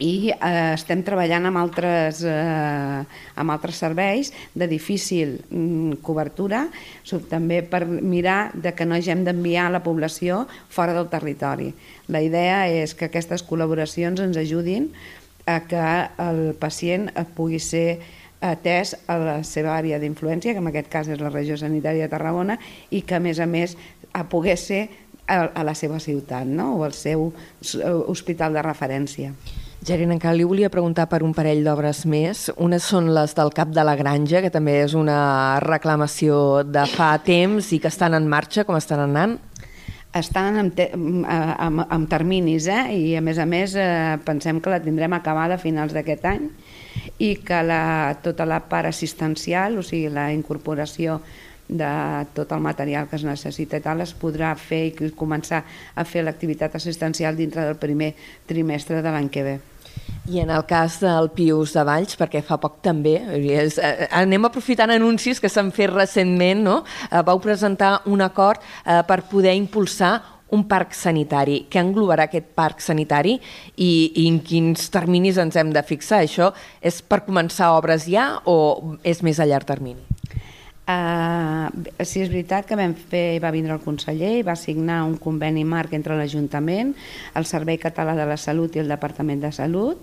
[0.00, 3.00] i eh, estem treballant amb altres, eh,
[3.36, 6.64] amb altres serveis de difícil mm, cobertura,
[7.28, 11.74] també per mirar de que no hagem d'enviar la població fora del territori.
[12.08, 14.88] La idea és que aquestes col·laboracions ens ajudin
[15.44, 15.84] a que
[16.22, 18.00] el pacient pugui ser
[18.40, 22.12] atès a la seva àrea d'influència, que en aquest cas és la regió sanitària de
[22.12, 22.58] Tarragona,
[22.90, 23.76] i que a més a més
[24.12, 24.88] a poder ser
[25.30, 26.74] a, a la seva ciutat no?
[26.80, 27.30] o al seu
[28.08, 29.34] hospital de referència.
[29.80, 32.50] Gerina, encara li volia preguntar per un parell d'obres més.
[32.60, 37.14] Unes són les del Cap de la Granja, que també és una reclamació de fa
[37.24, 39.38] temps i que estan en marxa, com estan anant?
[40.16, 42.82] Estan amb, te amb, amb terminis, eh?
[42.92, 46.50] i a més a més eh, pensem que la tindrem acabada a finals d'aquest any
[47.18, 51.20] i que la, tota la part assistencial, o sigui, la incorporació
[51.70, 55.62] de tot el material que es necessita i tal, es podrà fer i començar
[55.94, 58.14] a fer l'activitat assistencial dintre del primer
[58.46, 59.58] trimestre de l'any que ve.
[60.30, 64.44] I en el cas del Pius de Valls, perquè fa poc també, és, eh, anem
[64.46, 66.84] aprofitant anuncis que s'han fet recentment, no?
[67.10, 71.64] Eh, vau presentar un acord eh, per poder impulsar un parc sanitari.
[71.70, 73.36] Què englobarà aquest parc sanitari
[73.76, 76.24] i, i en quins terminis ens hem de fixar?
[76.26, 80.10] Això és per començar obres ja o és més a llarg termini?
[80.90, 81.68] Uh,
[82.02, 85.62] sí, és veritat que vam fer, va vindre el conseller i va signar un conveni
[85.62, 86.94] marc entre l'Ajuntament,
[87.38, 90.00] el Servei Català de la Salut i el Departament de Salut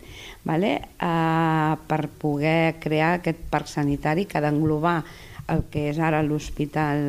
[0.48, 0.78] vale?
[1.04, 5.02] uh, per poder crear aquest parc sanitari que ha d'englobar
[5.52, 7.04] el que és ara l'Hospital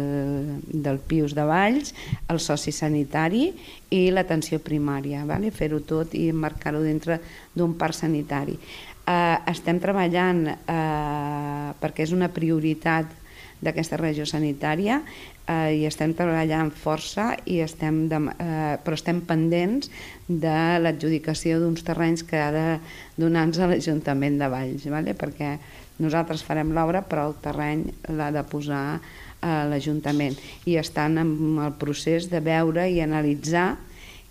[0.69, 1.95] del Pius de Valls,
[2.31, 3.49] el soci sanitari
[3.95, 5.51] i l'atenció primària, vale?
[5.51, 7.21] fer-ho tot i emmarcar-ho dintre
[7.55, 8.59] d'un parc sanitari.
[9.09, 13.11] Eh, estem treballant eh, perquè és una prioritat
[13.65, 15.01] d'aquesta regió sanitària
[15.49, 19.91] eh, i estem treballant força i estem de, eh, però estem pendents
[20.29, 22.67] de l'adjudicació d'uns terrenys que ha de
[23.17, 25.17] donar-nos a l'Ajuntament de Valls, vale?
[25.19, 25.57] perquè
[25.99, 28.85] nosaltres farem l'obra però el terreny l'ha de posar
[29.41, 31.31] a l'Ajuntament i estan en
[31.63, 33.77] el procés de veure i analitzar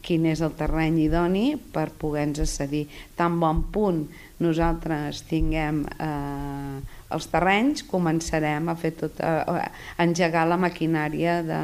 [0.07, 2.85] quin és el terreny idoni per poder-nos accedir.
[3.19, 4.05] Tan bon punt
[4.43, 6.77] nosaltres tinguem eh,
[7.11, 11.63] els terrenys, començarem a fer tot, a, a engegar la maquinària de,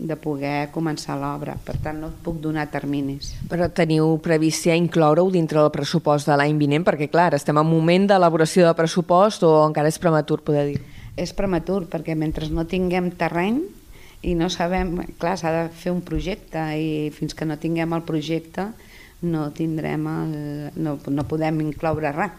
[0.00, 1.54] de poder començar l'obra.
[1.64, 3.34] Per tant, no et puc donar terminis.
[3.50, 6.86] Però teniu previst ja incloure-ho dintre del pressupost de l'any vinent?
[6.86, 10.78] Perquè, clar, estem en moment d'elaboració de pressupost o encara és prematur poder dir?
[11.20, 13.60] És prematur, perquè mentre no tinguem terreny
[14.22, 14.96] i no sabem...
[15.20, 18.70] Clar, s'ha de fer un projecte i fins que no tinguem el projecte
[19.22, 22.38] no tindrem el, no, no podem incloure res.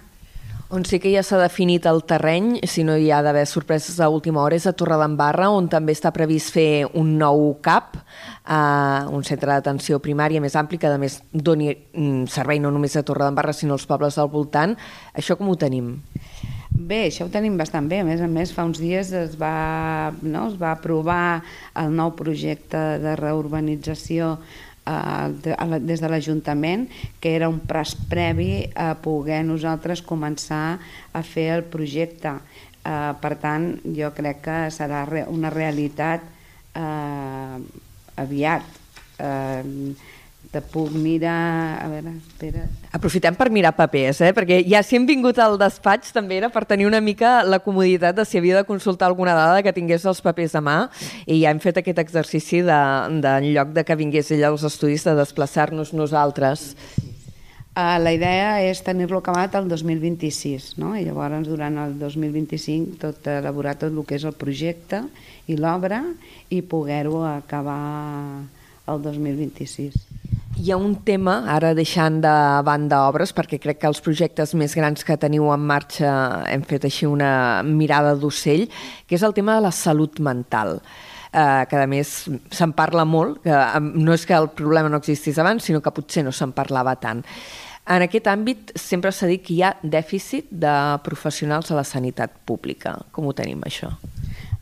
[0.71, 4.07] On sí que ja s'ha definit el terreny, si no hi ha d'haver sorpreses a
[4.07, 9.27] última hora, és a Torredembarra, on també està previst fer un nou CAP, eh, un
[9.27, 13.51] centre d'atenció primària més ampli, que a més doni mm, servei no només a Torredembarra,
[13.51, 14.77] sinó als pobles del voltant.
[15.11, 15.97] Això com ho tenim?
[16.71, 17.99] Bé, això ho tenim bastant bé.
[17.99, 21.41] A més a més, fa uns dies es va, no, es va aprovar
[21.75, 24.37] el nou projecte de reurbanització
[25.81, 26.87] des de l'Ajuntament,
[27.21, 30.79] que era un pres previ a poder nosaltres començar
[31.13, 32.37] a fer el projecte.
[32.81, 36.23] Eh, per tant, jo crec que serà una realitat
[36.75, 37.57] eh,
[38.23, 38.63] aviat.
[39.21, 39.93] Eh,
[40.51, 41.79] te puc mirar...
[41.79, 42.65] A veure, espera...
[42.91, 44.33] Aprofitem per mirar papers, eh?
[44.35, 48.17] perquè ja si hem vingut al despatx també era per tenir una mica la comoditat
[48.17, 50.75] de si havia de consultar alguna dada que tingués els papers a mà
[51.25, 52.81] i ja hem fet aquest exercici de,
[53.23, 56.73] de en lloc de que vingués ella als estudis de desplaçar-nos nosaltres.
[57.71, 60.91] Uh, la idea és tenir-lo acabat el 2026, no?
[60.99, 65.05] i llavors durant el 2025 tot elaborar tot el que és el projecte
[65.47, 66.03] i l'obra
[66.51, 68.43] i poder-ho acabar
[68.91, 70.20] el 2026.
[70.59, 72.33] Hi ha un tema, ara deixant de
[72.67, 76.11] banda obres, perquè crec que els projectes més grans que teniu en marxa
[76.51, 78.67] hem fet així una mirada d'ocell,
[79.07, 80.79] que és el tema de la salut mental
[81.33, 82.13] eh, que a més
[82.51, 86.25] se'n parla molt, que no és que el problema no existís abans, sinó que potser
[86.27, 87.23] no se'n parlava tant.
[87.91, 92.35] En aquest àmbit sempre s'ha dit que hi ha dèficit de professionals a la sanitat
[92.45, 92.99] pública.
[93.11, 93.89] Com ho tenim, això?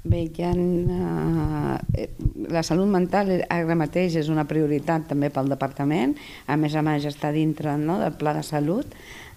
[0.02, 2.10] Bé, ha, eh,
[2.48, 6.14] la salut mental ara mateix és una prioritat també pel departament,
[6.48, 8.88] a més a més està dintre no, del Pla de Salut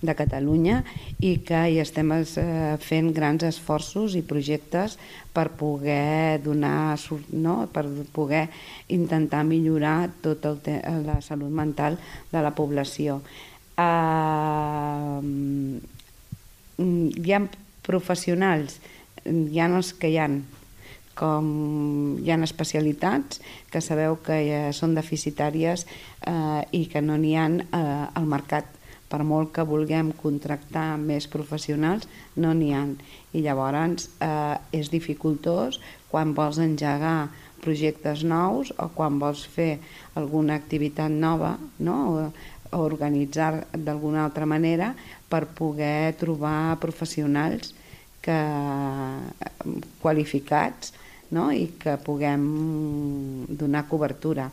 [0.02, 0.84] de Catalunya
[1.18, 4.98] i que hi estem eh, fent grans esforços i projectes
[5.34, 6.94] per poder donar
[7.32, 8.46] no, per poder
[8.86, 10.54] intentar millorar tota
[11.02, 11.98] la salut mental
[12.30, 13.18] de la població.
[13.82, 15.18] Uh,
[16.78, 17.46] hi ha
[17.82, 18.78] professionals
[19.24, 20.42] hi ha els que hi han
[21.18, 21.48] com
[22.24, 27.48] hi ha especialitats que sabeu que ja són deficitàries eh, i que no n'hi ha
[27.50, 27.82] eh,
[28.14, 28.78] al mercat
[29.12, 32.06] per molt que vulguem contractar més professionals,
[32.40, 32.86] no n'hi ha.
[33.36, 37.28] I llavors eh, és dificultós quan vols engegar
[37.62, 39.76] projectes nous o quan vols fer
[40.18, 42.32] alguna activitat nova, no?
[42.72, 44.94] organitzar d'alguna altra manera
[45.28, 47.74] per poder trobar professionals
[48.22, 48.38] que
[50.02, 50.92] qualificats
[51.32, 51.50] no?
[51.52, 52.44] i que puguem
[53.48, 54.50] donar cobertura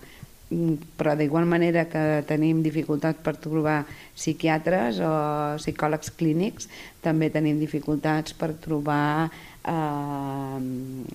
[0.98, 3.84] però d'igual manera que tenim dificultats per trobar
[4.18, 5.12] psiquiatres o
[5.60, 6.66] psicòlegs clínics,
[7.06, 10.58] també tenim dificultats per trobar eh,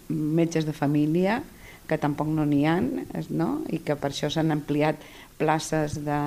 [0.08, 1.40] metges de família,
[1.88, 2.78] que tampoc no n'hi ha,
[3.34, 3.48] no?
[3.74, 5.02] i que per això s'han ampliat
[5.36, 6.20] places de,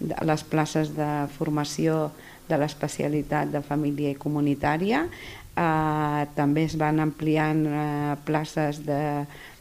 [0.00, 2.10] de, les places de formació
[2.50, 5.04] de l'especialitat de família i comunitària.
[5.54, 9.00] Eh, també es van ampliant eh, places de,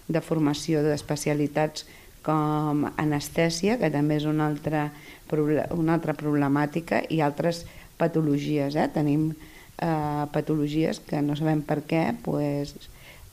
[0.10, 1.86] de formació d'especialitats
[2.26, 4.90] com anestèsia, que també és una altra,
[5.32, 7.64] una altra problemàtica, i altres
[8.00, 8.76] patologies.
[8.76, 8.88] Eh?
[8.94, 12.76] Tenim eh, patologies que no sabem per què pues,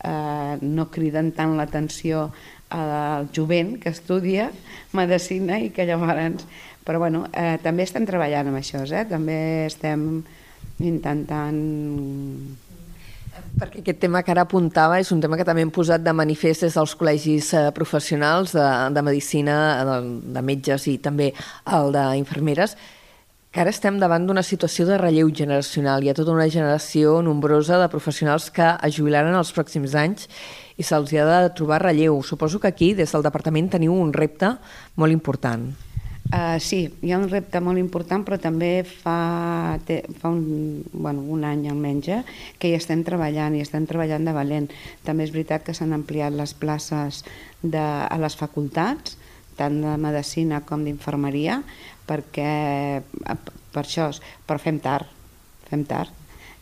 [0.05, 2.31] eh, no criden tant l'atenció
[2.71, 4.51] al jovent que estudia
[4.97, 6.47] medicina i que llavors...
[6.87, 9.05] Però bueno, eh, també estem treballant amb això, eh?
[9.11, 10.23] també estem
[10.79, 11.59] intentant
[13.57, 16.67] perquè aquest tema que ara apuntava és un tema que també hem posat de manifest
[16.67, 19.57] des dels col·legis eh, professionals de, de medicina,
[19.89, 19.97] de,
[20.37, 21.33] de metges i també
[21.79, 22.77] el d'infermeres,
[23.53, 26.05] que ara estem davant d'una situació de relleu generacional.
[26.05, 30.29] Hi ha tota una generació nombrosa de professionals que es jubilaran els pròxims anys
[30.77, 32.21] i se'ls ha de trobar relleu.
[32.23, 34.53] Suposo que aquí, des del departament, teniu un repte
[35.01, 35.71] molt important.
[36.27, 41.23] Uh, sí, hi ha un repte molt important, però també fa, té, fa un, bueno,
[41.31, 42.19] un any almenys eh,
[42.59, 44.67] que hi estem treballant, i estem treballant de valent.
[45.07, 47.23] També és veritat que s'han ampliat les places
[47.63, 49.15] de, a les facultats,
[49.57, 51.61] tant de medicina com d'infermeria,
[52.11, 52.53] perquè
[53.23, 54.11] per això,
[54.49, 55.07] però fem tard,
[55.71, 56.16] fem tard.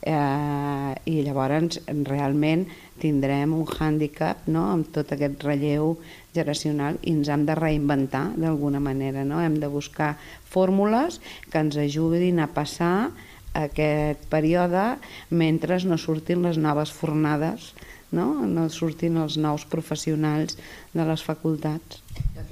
[0.05, 2.67] Eh, I llavors realment
[3.01, 4.67] tindrem un hàndicap no?
[4.75, 5.95] amb tot aquest relleu
[6.35, 9.41] generacional i ens hem de reinventar d'alguna manera, no?
[9.41, 10.15] hem de buscar
[10.51, 13.15] fórmules que ens ajudin a passar
[13.57, 14.85] aquest període
[15.31, 17.73] mentre no surtin les noves fornades,
[18.13, 20.59] no, no surtin els nous professionals
[20.93, 22.03] de les facultats.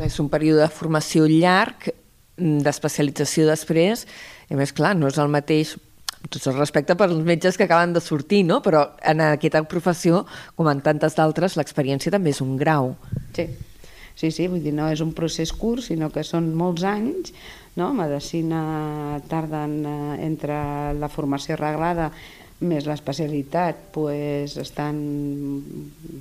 [0.01, 1.91] És un període de formació llarg,
[2.39, 4.07] d'especialització després,
[4.49, 5.77] i més clar, no és el mateix
[6.29, 8.61] tot el respecte per als metges que acaben de sortir, no?
[8.63, 10.25] però en aquesta professió,
[10.57, 12.95] com en tantes d'altres, l'experiència també és un grau.
[13.37, 13.49] Sí,
[14.15, 17.33] Sí, sí, vull dir, no és un procés curt, sinó que són molts anys,
[17.81, 17.89] no?
[17.97, 20.59] Medicina tarden eh, entre
[20.99, 22.11] la formació reglada
[22.63, 25.01] més l'especialitat, pues, estan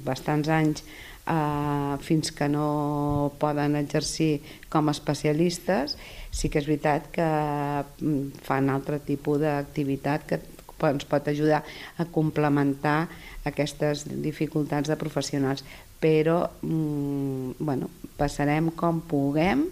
[0.08, 0.86] bastants anys
[1.28, 5.98] eh, fins que no poden exercir com a especialistes.
[6.32, 10.42] Sí que és veritat que mm, fan altre tipus d'activitat que
[10.90, 11.62] ens pot ajudar
[12.02, 13.06] a complementar
[13.46, 15.62] aquestes dificultats de professionals
[16.02, 19.68] però mm, bueno, passarem com puguem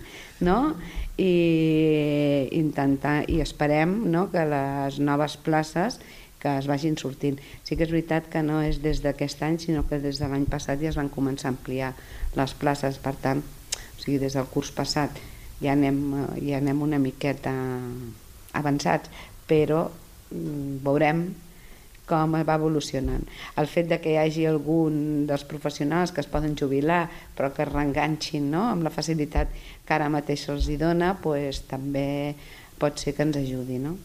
[0.46, 0.60] no?
[1.18, 1.34] i
[2.56, 4.28] intentar i esperem no?
[4.32, 5.98] que les noves places
[6.40, 7.40] que es vagin sortint.
[7.68, 10.48] Sí que és veritat que no és des d'aquest any, sinó que des de l'any
[10.50, 11.94] passat ja es van començar a ampliar
[12.40, 15.20] les places, per tant, o sigui, des del curs passat
[15.60, 16.00] ja anem,
[16.46, 17.52] ja anem una miqueta
[18.56, 19.12] avançats,
[19.50, 19.86] però
[20.32, 21.28] mm, veurem
[22.10, 23.22] com va evolucionant.
[23.62, 27.04] El fet de que hi hagi algun dels professionals que es poden jubilar
[27.38, 28.64] però que es reenganxin no?
[28.72, 29.54] amb la facilitat
[29.86, 32.34] que ara mateix se'ls dona, pues, també
[32.82, 33.78] pot ser que ens ajudi.
[33.84, 33.98] No?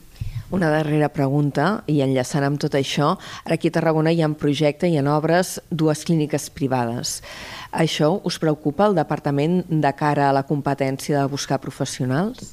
[0.55, 4.37] Una darrera pregunta, i enllaçant amb tot això, ara aquí a Tarragona hi ha en
[4.39, 7.17] projecte, i en obres, dues clíniques privades.
[7.73, 12.53] Això us preocupa el departament de cara a la competència de buscar professionals?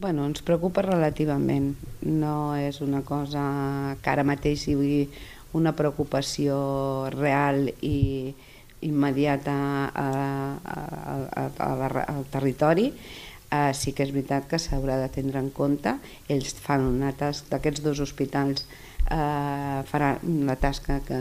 [0.00, 1.74] Bueno, ens preocupa relativament.
[2.00, 3.42] No és una cosa
[4.00, 5.02] que ara mateix sigui
[5.52, 6.56] una preocupació
[7.12, 8.32] real i
[8.80, 9.56] immediata
[9.92, 10.06] a,
[10.64, 10.80] a,
[11.36, 12.94] a, a la, al territori.
[13.50, 15.96] Uh, sí que és veritat que s'haurà de tindre en compte.
[16.30, 18.62] Ells fan una tasca, d'aquests dos hospitals
[19.10, 21.18] uh, faran la tasca que,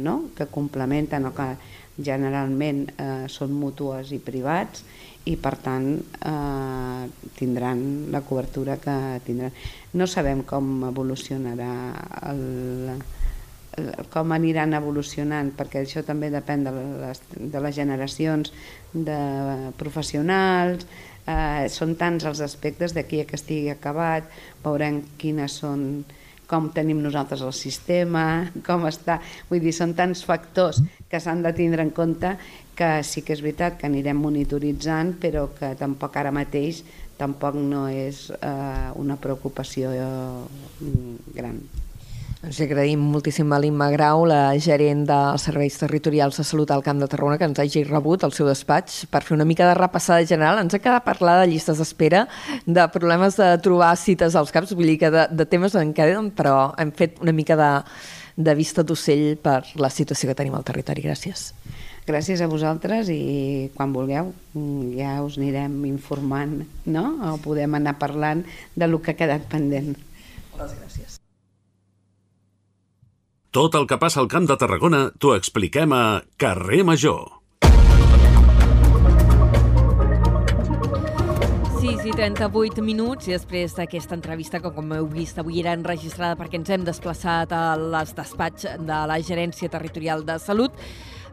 [0.00, 0.22] no?
[0.36, 1.50] que complementen o que
[1.96, 4.84] generalment uh, són mútues i privats
[5.26, 7.80] i per tant eh, tindran
[8.14, 8.94] la cobertura que
[9.26, 9.54] tindran.
[9.98, 11.70] No sabem com evolucionarà
[12.30, 13.00] el,
[14.12, 18.54] com aniran evolucionant, perquè això també depèn de les, de les generacions
[18.94, 19.18] de
[19.80, 20.86] professionals,
[21.26, 24.30] eh, són tants els aspectes d'aquí a que estigui acabat,
[24.64, 26.04] veurem quines són
[26.46, 29.18] com tenim nosaltres el sistema, com està...
[29.50, 32.36] Vull dir, són tants factors que s'han de tindre en compte
[32.76, 36.84] que sí que és veritat que anirem monitoritzant, però que tampoc ara mateix
[37.16, 40.84] tampoc no és eh, una preocupació eh,
[41.34, 41.60] gran.
[42.46, 47.00] Ens agraïm moltíssim a l'Imma Grau, la gerent dels Serveis Territorials de Salut al Camp
[47.02, 50.22] de Tarragona, que ens hagi rebut al seu despatx per fer una mica de repassada
[50.22, 50.60] general.
[50.62, 52.28] Ens ha quedat parlar de llistes d'espera,
[52.62, 56.30] de problemes de trobar cites als CAPs, vull dir que de, de temes en queden,
[56.38, 57.72] però hem fet una mica de,
[58.38, 61.02] de vista d'ocell per la situació que tenim al territori.
[61.02, 61.48] Gràcies.
[62.06, 64.30] Gràcies a vosaltres i quan vulgueu
[64.94, 67.08] ja us anirem informant, no?
[67.34, 68.46] O podem anar parlant
[68.78, 69.96] de lo que ha quedat pendent.
[70.54, 71.24] Moltes gràcies.
[73.56, 77.22] Tot el que passa al Camp de Tarragona t'ho expliquem a Carrer Major.
[81.80, 86.36] 6 i 38 minuts i després d'aquesta entrevista que com heu vist avui era enregistrada
[86.36, 90.76] perquè ens hem desplaçat a les despatx de la Gerència Territorial de Salut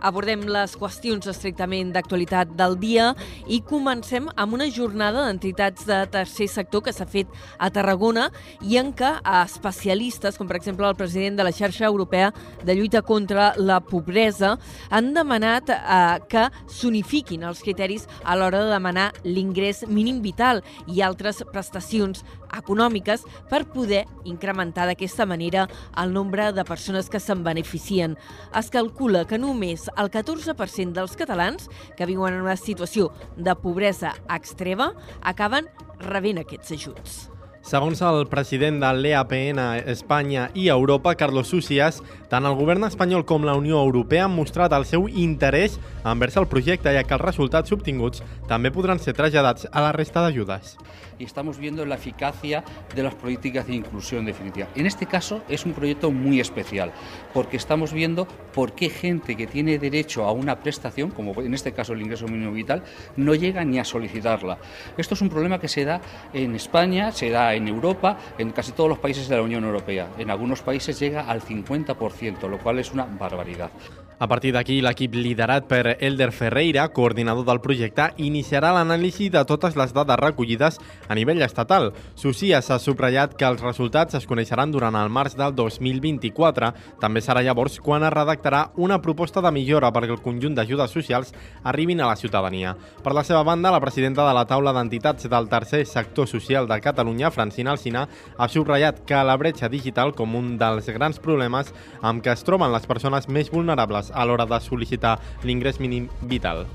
[0.04, 3.10] abordem les qüestions estrictament d'actualitat del dia
[3.48, 8.28] i comencem amb una jornada d'entitats de tercer sector que s'ha fet a Tarragona
[8.62, 12.34] i en què especialistes, com per exemple el president de la xarxa europea
[12.64, 14.58] de lluita contra la pobresa,
[14.90, 21.02] han demanat eh, que s'unifiquin els criteris a l'hora de demanar l'ingrés mínim vital i
[21.02, 22.24] altres prestacions
[22.58, 28.18] econòmiques per poder incrementar d'aquesta manera el nombre de persones que se'n beneficien.
[28.56, 34.16] Es calcula que només el 14% dels catalans que viuen en una situació de pobresa
[34.30, 37.33] extrema acaben rebent aquests ajuts.
[37.64, 39.60] Segons el president de l'EAPN
[39.94, 44.76] Espanya i Europa, Carlos Sucias, tant el govern espanyol com la Unió Europea han mostrat
[44.76, 48.20] el seu interès envers el projecte, ja que els resultats obtinguts
[48.52, 50.76] també podran ser traslladats a la resta d'ajudes.
[51.18, 52.64] y estamos viendo la eficacia
[52.96, 54.68] de las políticas de inclusión definitiva.
[54.76, 56.92] En este caso es un proyecto muy especial
[57.34, 61.74] porque estamos viendo por qué gente que tiene derecho a una prestación, como en este
[61.74, 62.84] caso el ingreso mínimo vital,
[63.16, 64.58] no llega ni a solicitarla.
[64.98, 66.02] Esto es un problema que se da
[66.34, 70.10] en España, se da en Europa, en casi todos los países de la Unión Europea.
[70.18, 73.72] En algunos países llega al 50%, lo cual es una barbaridad.
[74.20, 79.76] A partir d'aquí, l'equip liderat per Elder Ferreira, coordinador del projecte, iniciarà l'anàlisi de totes
[79.80, 81.92] les dades recollides a nivell estatal.
[82.16, 86.72] Socias ha subratllat que els resultats es coneixeran durant el març del 2024.
[87.02, 91.34] També serà llavors quan es redactarà una proposta de millora perquè el conjunt d'ajudes socials
[91.64, 92.76] arribin a la ciutadania.
[93.04, 96.80] Per la seva banda, la presidenta de la taula d'entitats del tercer sector social de
[96.82, 98.08] Catalunya, Francina Alcina,
[98.38, 102.72] ha subratllat que la bretxa digital com un dels grans problemes amb què es troben
[102.74, 106.66] les persones més vulnerables a l'hora de sol·licitar l'ingrés mínim vital.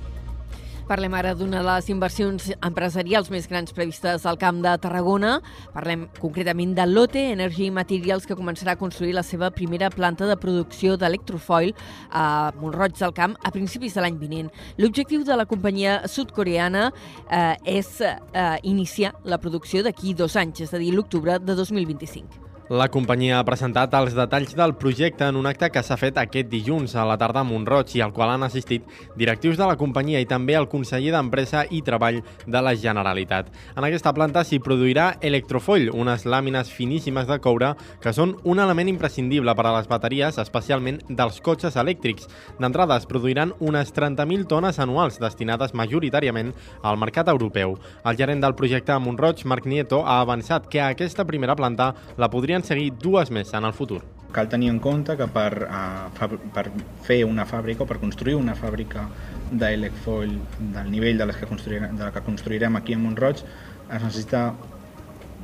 [0.89, 5.35] Parlem ara d'una de les inversions empresarials més grans previstes al Camp de Tarragona.
[5.75, 10.39] Parlem concretament de Lotte Energy Materials, que començarà a construir la seva primera planta de
[10.41, 11.75] producció d'electrofoil
[12.09, 12.25] a
[12.63, 14.49] Montroig del Camp a principis de l'any vinent.
[14.81, 20.73] L'objectiu de la companyia sudcoreana eh, és eh, iniciar la producció d'aquí dos anys, és
[20.73, 22.48] a dir, l'octubre de 2025.
[22.69, 26.51] La companyia ha presentat els detalls del projecte en un acte que s'ha fet aquest
[26.53, 28.85] dilluns a la tarda a Montroig i al qual han assistit
[29.17, 33.49] directius de la companyia i també el conseller d'Empresa i Treball de la Generalitat.
[33.73, 37.71] En aquesta planta s'hi produirà electrofoll, unes làmines finíssimes de coure
[38.05, 42.29] que són un element imprescindible per a les bateries, especialment dels cotxes elèctrics.
[42.61, 46.53] D'entrada es produiran unes 30.000 tones anuals destinades majoritàriament
[46.83, 47.79] al mercat europeu.
[48.05, 52.29] El gerent del projecte a Montroig, Marc Nieto, ha avançat que aquesta primera planta la
[52.29, 54.03] podrien podrien seguir dues més en el futur.
[54.33, 56.71] Cal tenir en compte que per, uh, per
[57.03, 59.09] fer una fàbrica o per construir una fàbrica
[59.51, 60.35] d'Elecfoil
[60.75, 64.55] del nivell de, les que construirem, de la que construirem aquí a Montroig es necessita,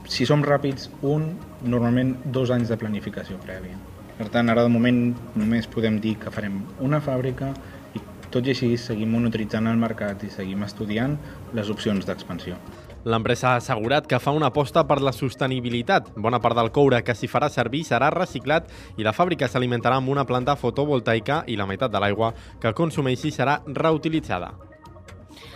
[0.06, 3.78] si som ràpids, un, normalment dos anys de planificació prèvia.
[4.18, 7.54] Per tant, ara de moment només podem dir que farem una fàbrica
[7.94, 11.16] i tot i així seguim monitoritzant el mercat i seguim estudiant
[11.54, 12.58] les opcions d'expansió.
[13.04, 16.14] L'empresa ha assegurat que fa una aposta per la sostenibilitat.
[16.16, 20.08] Bona part del coure que s'hi farà servir serà reciclat i la fàbrica s'alimentarà amb
[20.08, 24.54] una planta fotovoltaica i la meitat de l'aigua que consumeixi serà reutilitzada.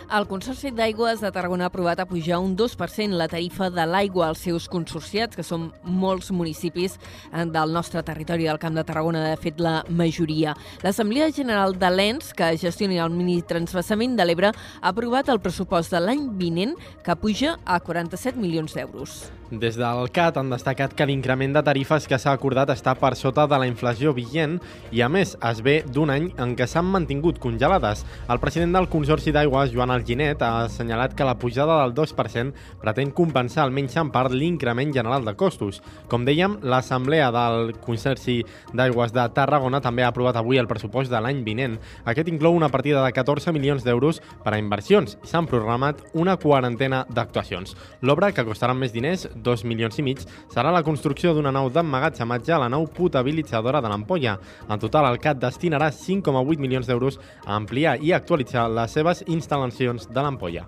[0.09, 4.27] El Consorci d'Aigües de Tarragona ha aprovat a pujar un 2% la tarifa de l'aigua
[4.27, 9.25] als seus consorciats, que són molts municipis eh, del nostre territori del Camp de Tarragona,
[9.29, 10.55] de fet la majoria.
[10.83, 15.93] L'Assemblea General de l'ENS, que gestioni el mini transvasament de l'Ebre, ha aprovat el pressupost
[15.93, 19.21] de l'any vinent, que puja a 47 milions d'euros.
[19.49, 23.47] Des del CAT han destacat que l'increment de tarifes que s'ha acordat està per sota
[23.49, 24.59] de la inflació vigent
[24.93, 28.03] i, a més, es ve d'un any en què s'han mantingut congelades.
[28.29, 33.09] El president del Consorci d'Aigües, Joan Alginet, ha assenyalat que la pujada del 2% pretén
[33.17, 35.81] compensar almenys en part l'increment general de costos.
[36.13, 38.43] Com dèiem, l'Assemblea del Consorci
[38.77, 41.79] d'Aigües de Tarragona també ha aprovat avui el pressupost de l'any vinent.
[42.05, 46.37] Aquest inclou una partida de 14 milions d'euros per a inversions i s'han programat una
[46.37, 47.73] quarantena d'actuacions.
[48.05, 50.23] L'obra, que costarà més diners, 2 milions i mig,
[50.53, 54.37] serà la construcció d'una nau d'emmagatzematge a la nau potabilitzadora de l'Ampolla.
[54.69, 60.09] En total, el CAT destinarà 5,8 milions d'euros a ampliar i actualitzar les seves instal·lacions
[60.09, 60.67] de l'Ampolla.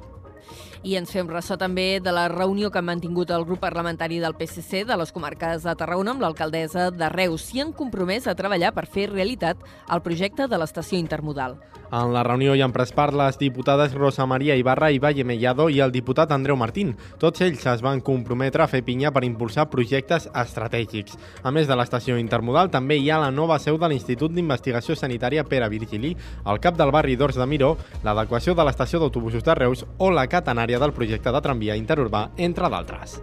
[0.81, 4.33] I ens fem ressò també de la reunió que han mantingut el grup parlamentari del
[4.33, 7.45] PSC de les comarques de Tarragona amb l'alcaldessa de Reus.
[7.45, 9.61] S'hi han compromès a treballar per fer realitat
[9.93, 11.59] el projecte de l'estació intermodal.
[11.91, 15.65] En la reunió hi han pres part les diputades Rosa Maria Ibarra i Valle Mellado
[15.67, 16.93] i el diputat Andreu Martín.
[17.19, 21.17] Tots ells es van comprometre a fer pinya per impulsar projectes estratègics.
[21.43, 25.43] A més de l'estació intermodal, també hi ha la nova seu de l'Institut d'Investigació Sanitària
[25.43, 26.15] Pere Virgili,
[26.47, 27.75] el cap del barri d'Ors de Miró,
[28.07, 32.71] l'adequació de l'estació d'autobusos de Reus o la catenària del projecte de tramvia interurbà, entre
[32.71, 33.19] d'altres.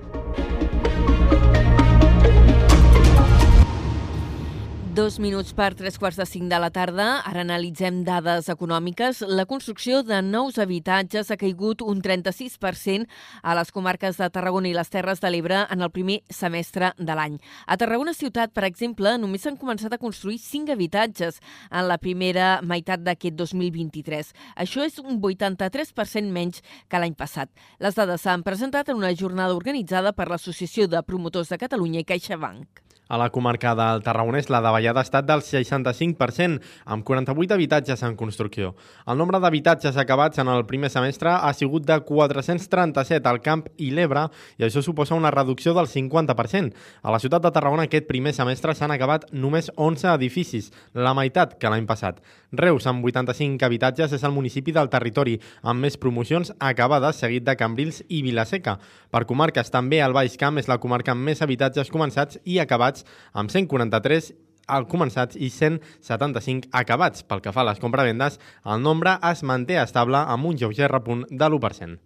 [4.99, 7.21] Dos minuts per tres quarts de cinc de la tarda.
[7.23, 9.21] Ara analitzem dades econòmiques.
[9.31, 13.07] La construcció de nous habitatges ha caigut un 36%
[13.47, 17.15] a les comarques de Tarragona i les Terres de l'Ebre en el primer semestre de
[17.15, 17.37] l'any.
[17.69, 21.39] A Tarragona ciutat, per exemple, només s'han començat a construir cinc habitatges
[21.71, 24.35] en la primera meitat d'aquest 2023.
[24.67, 27.55] Això és un 83% menys que l'any passat.
[27.79, 32.11] Les dades s'han presentat en una jornada organitzada per l'Associació de Promotors de Catalunya i
[32.11, 32.88] CaixaBank.
[33.09, 38.17] A la comarca del Tarragonès, la davallada ha estat del 65%, amb 48 habitatges en
[38.21, 38.75] construcció.
[39.09, 43.89] El nombre d'habitatges acabats en el primer semestre ha sigut de 437 al Camp i
[43.97, 44.27] l'Ebre,
[44.61, 46.75] i això suposa una reducció del 50%.
[47.03, 51.57] A la ciutat de Tarragona aquest primer semestre s'han acabat només 11 edificis, la meitat
[51.57, 52.21] que l'any passat.
[52.53, 57.57] Reus, amb 85 habitatges, és el municipi del territori amb més promocions acabades, seguit de
[57.57, 58.79] Cambrils i Vilaseca.
[59.09, 62.98] Per comarques, també el Baix Camp és la comarca amb més habitatges començats i acabats
[63.33, 64.33] amb 143
[64.69, 67.25] al començats i 175 acabats.
[67.25, 71.27] Pel que fa a les compravendes, el nombre es manté estable amb un lleuger repunt
[71.31, 71.99] de l'1%.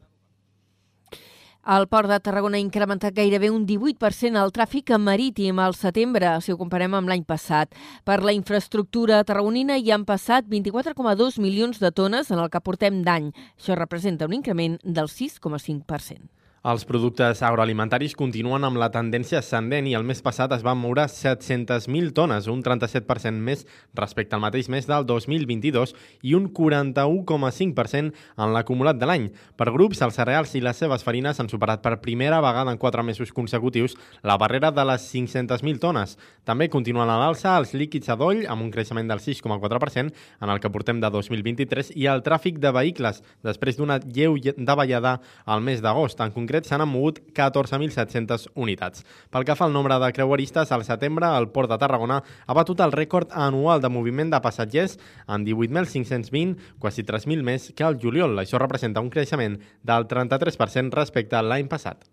[1.62, 6.50] El port de Tarragona ha incrementat gairebé un 18% el tràfic marítim al setembre, si
[6.50, 7.70] ho comparem amb l'any passat.
[8.02, 13.04] Per la infraestructura tarragonina hi han passat 24,2 milions de tones en el que portem
[13.06, 13.30] d'any.
[13.54, 16.41] Això representa un increment del 6,5%.
[16.62, 21.08] Els productes agroalimentaris continuen amb la tendència ascendent i el mes passat es van moure
[21.10, 23.64] 700.000 tones, un 37% més
[23.98, 25.90] respecte al mateix mes del 2022
[26.22, 29.26] i un 41,5% en l'acumulat de l'any.
[29.58, 33.02] Per grups, els cereals i les seves farines han superat per primera vegada en 4
[33.10, 36.14] mesos consecutius la barrera de les 500.000 tones.
[36.46, 40.62] També continuen a l'alça els líquids a doll amb un creixement del 6,4% en el
[40.62, 45.82] que portem de 2023 i el tràfic de vehicles després d'una lleu davallada al mes
[45.82, 46.22] d'agost.
[46.22, 49.06] En concret, concret s'han mogut 14.700 unitats.
[49.32, 52.80] Pel que fa al nombre de creueristes, al setembre el Port de Tarragona ha batut
[52.84, 54.98] el rècord anual de moviment de passatgers
[55.28, 58.36] en 18.520, quasi 3.000 més que el juliol.
[58.38, 62.04] Això representa un creixement del 33% respecte a l'any passat.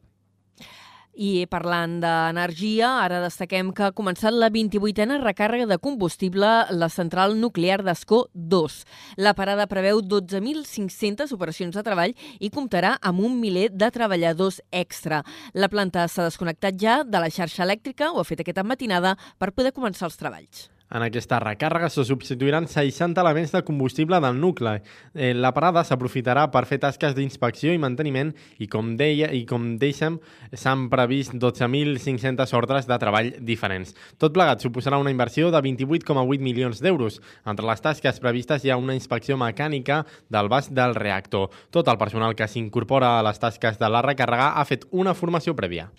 [1.20, 7.36] I parlant d'energia, ara destaquem que ha començat la 28a recàrrega de combustible la central
[7.42, 8.78] nuclear d'Escó 2.
[9.20, 15.26] La parada preveu 12.500 operacions de treball i comptarà amb un miler de treballadors extra.
[15.52, 19.52] La planta s'ha desconnectat ja de la xarxa elèctrica, ho ha fet aquesta matinada, per
[19.52, 20.70] poder començar els treballs.
[20.90, 24.80] En aquesta recàrrega se substituiran 60 elements de combustible del nucle.
[25.14, 29.76] Eh, la parada s'aprofitarà per fer tasques d'inspecció i manteniment i, com deia i com
[29.82, 30.18] deixem,
[30.52, 33.94] s'han previst 12.500 ordres de treball diferents.
[34.18, 37.22] Tot plegat suposarà una inversió de 28,8 milions d'euros.
[37.46, 41.50] Entre les tasques previstes hi ha una inspecció mecànica del bas del reactor.
[41.70, 45.54] Tot el personal que s'incorpora a les tasques de la recàrrega ha fet una formació
[45.54, 45.92] prèvia.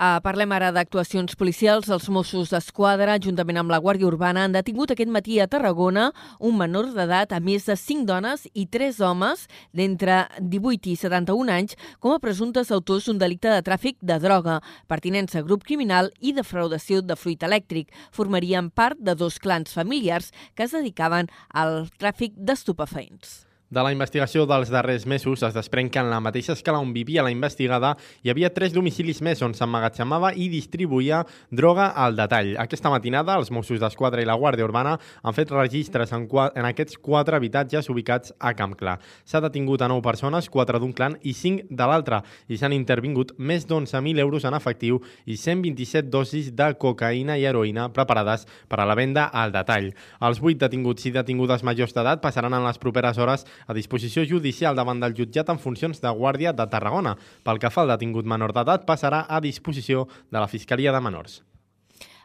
[0.00, 1.90] Uh, parlem ara d'actuacions policials.
[1.92, 6.06] Els Mossos d'Esquadra, juntament amb la Guàrdia Urbana, han detingut aquest matí a Tarragona
[6.40, 9.42] un menor d'edat a més de 5 dones i 3 homes
[9.76, 14.62] d'entre 18 i 71 anys com a presumptes autors d'un delicte de tràfic de droga,
[14.88, 17.92] pertinença a grup criminal i defraudació de fruit elèctric.
[18.08, 23.49] Formarien part de dos clans familiars que es dedicaven al tràfic d'estupefaents.
[23.70, 27.22] De la investigació dels darrers mesos es desprèn que en la mateixa escala on vivia
[27.22, 27.92] la investigada
[28.26, 31.20] hi havia tres domicilis més on s'emmagatzemava i distribuïa
[31.54, 32.56] droga al detall.
[32.58, 36.98] Aquesta matinada els Mossos d'Esquadra i la Guàrdia Urbana han fet registres en, en aquests
[36.98, 38.96] quatre habitatges ubicats a Camp Clar.
[39.22, 43.36] S'ha detingut a nou persones, quatre d'un clan i cinc de l'altre, i s'han intervingut
[43.38, 44.98] més d'11.000 euros en efectiu
[45.30, 49.92] i 127 dosis de cocaïna i heroïna preparades per a la venda al detall.
[50.18, 54.76] Els vuit detinguts i detingudes majors d'edat passaran en les properes hores a disposició judicial
[54.76, 57.16] davant del jutjat en funcions de Guàrdia de Tarragona.
[57.44, 61.40] Pel que fa al detingut menor d'edat, passarà a disposició de la Fiscalia de Menors.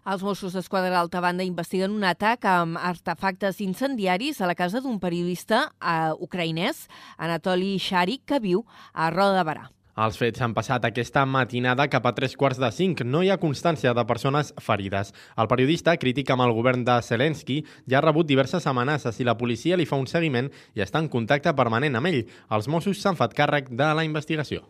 [0.05, 4.99] Els Mossos d'Esquadra d'alta banda investiguen un atac amb artefactes incendiaris a la casa d'un
[5.01, 6.85] periodista uh, ucraïnès,
[7.17, 8.61] Anatoly Sharik, que viu
[8.93, 9.65] a Roda de Barà.
[9.95, 13.05] Els fets han passat aquesta matinada cap a tres quarts de cinc.
[13.07, 15.13] No hi ha constància de persones ferides.
[15.39, 19.37] El periodista critica amb el govern de Zelensky ja ha rebut diverses amenaces i la
[19.39, 22.25] policia li fa un seguiment i està en contacte permanent amb ell.
[22.51, 24.67] Els Mossos s'han fet càrrec de la investigació.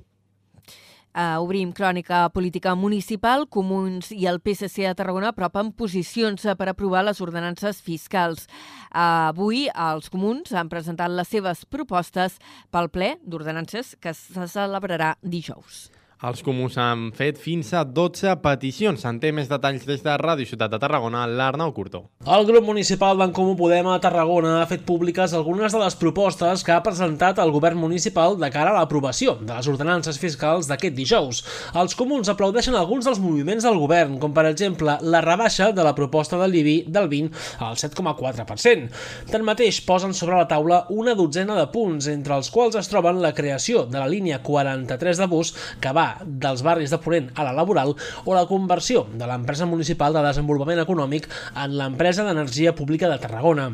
[1.15, 3.45] Uh, obrim crònica política municipal.
[3.47, 8.49] Comuns i el PSC a Tarragona apropen posicions uh, per aprovar les ordenances fiscals.
[8.91, 12.35] Uh, avui els comuns han presentat les seves propostes
[12.67, 15.85] pel ple d'ordenances que se celebrarà dijous.
[16.25, 19.03] Els comuns han fet fins a 12 peticions.
[19.05, 21.99] En té més detalls des de Ràdio Ciutat de Tarragona, l'Arnau Curtó.
[22.25, 26.63] El grup municipal d'en Comú Podem a Tarragona ha fet públiques algunes de les propostes
[26.65, 30.95] que ha presentat el govern municipal de cara a l'aprovació de les ordenances fiscals d'aquest
[30.97, 31.43] dijous.
[31.77, 35.93] Els comuns aplaudeixen alguns dels moviments del govern, com per exemple la rebaixa de la
[35.93, 38.89] proposta de l'IBI del 20 al 7,4%.
[39.29, 43.35] Tanmateix, posen sobre la taula una dotzena de punts, entre els quals es troben la
[43.37, 47.53] creació de la línia 43 de bus que va dels barris de Forent a la
[47.55, 53.19] laboral o la conversió de l'empresa municipal de desenvolupament econòmic en l'empresa d'energia pública de
[53.21, 53.71] Tarragona.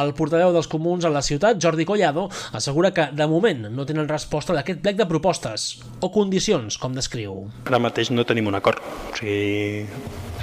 [0.00, 4.10] El portaveu dels comuns a la ciutat, Jordi Collado, assegura que de moment no tenen
[4.10, 7.46] resposta d'aquest plec de propostes o condicions, com descriu.
[7.66, 8.82] Ara mateix no tenim un acord.
[9.12, 9.86] O sigui,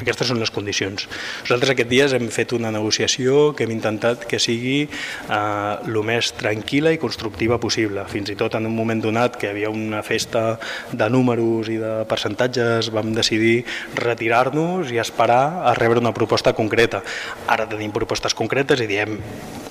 [0.04, 1.08] aquestes són les condicions.
[1.44, 6.94] Nosaltres aquest dies hem fet una negociació que hem intentat que sigui eh, més tranquil·la
[6.96, 8.06] i constructiva possible.
[8.10, 10.58] Fins i tot en un moment donat que hi havia una festa
[10.92, 13.64] de números i de percentatges vam decidir
[14.00, 17.04] retirar-nos i esperar a rebre una proposta concreta.
[17.48, 19.20] Ara tenim propostes concretes i diem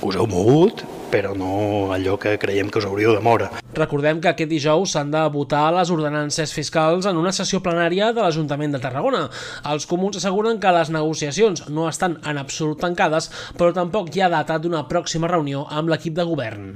[0.02, 3.48] us heu mogut, però no allò que creiem que us hauríeu de moure.
[3.74, 8.22] Recordem que aquest dijous s'han de votar les ordenances fiscals en una sessió plenària de
[8.22, 9.24] l'Ajuntament de Tarragona.
[9.72, 14.32] Els comuns asseguren que les negociacions no estan en absolut tancades, però tampoc hi ha
[14.32, 16.70] data d'una pròxima reunió amb l'equip de govern.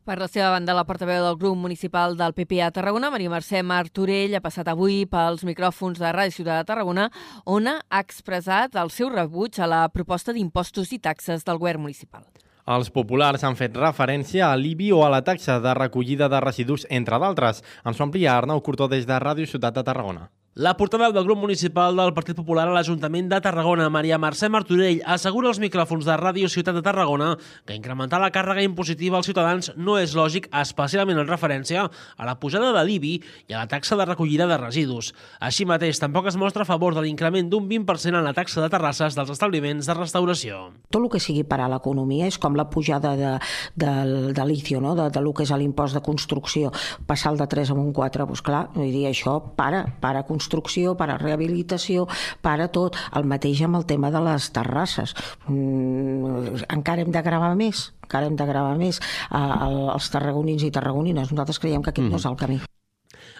[0.00, 3.60] Per la seva banda, la portaveu del grup municipal del PP a Tarragona, Maria Mercè
[3.62, 7.04] Martorell, ha passat avui pels micròfons de Ràdio Ciutat de Tarragona,
[7.44, 12.24] on ha expressat el seu rebuig a la proposta d'impostos i taxes del govern municipal.
[12.70, 16.88] Els populars han fet referència a l'IBI o a la taxa de recollida de residus,
[16.88, 17.64] entre d'altres.
[17.84, 20.30] Ens ho amplia Arnau Curtó des de Ràdio Ciutat de Tarragona.
[20.56, 24.98] La portaveu del grup municipal del Partit Popular a l'Ajuntament de Tarragona, Maria Mercè Martorell,
[25.06, 29.70] assegura als micròfons de Ràdio Ciutat de Tarragona que incrementar la càrrega impositiva als ciutadans
[29.76, 33.12] no és lògic, especialment en referència a la pujada de l'IBI
[33.46, 35.12] i a la taxa de recollida de residus.
[35.38, 38.72] Així mateix, tampoc es mostra a favor de l'increment d'un 20% en la taxa de
[38.74, 40.72] terrasses dels establiments de restauració.
[40.90, 43.36] Tot el que sigui parar l'economia és com la pujada de,
[43.78, 43.94] de,
[44.34, 44.98] de l'ICIO, no?
[44.98, 46.74] de, de lo que és l'impost de construcció,
[47.06, 50.40] passar el de 3 a un 4, doncs clar, vull dir, això para, para construcció
[50.50, 52.08] construcció, per a rehabilitació,
[52.42, 52.98] per a tot.
[53.14, 55.14] El mateix amb el tema de les terrasses.
[55.46, 58.98] Mm, encara hem de gravar més, encara hem de gravar més
[59.30, 61.30] uh, els tarragonins i tarragonines.
[61.30, 62.10] Nosaltres creiem que aquest mm.
[62.10, 62.60] no és el camí.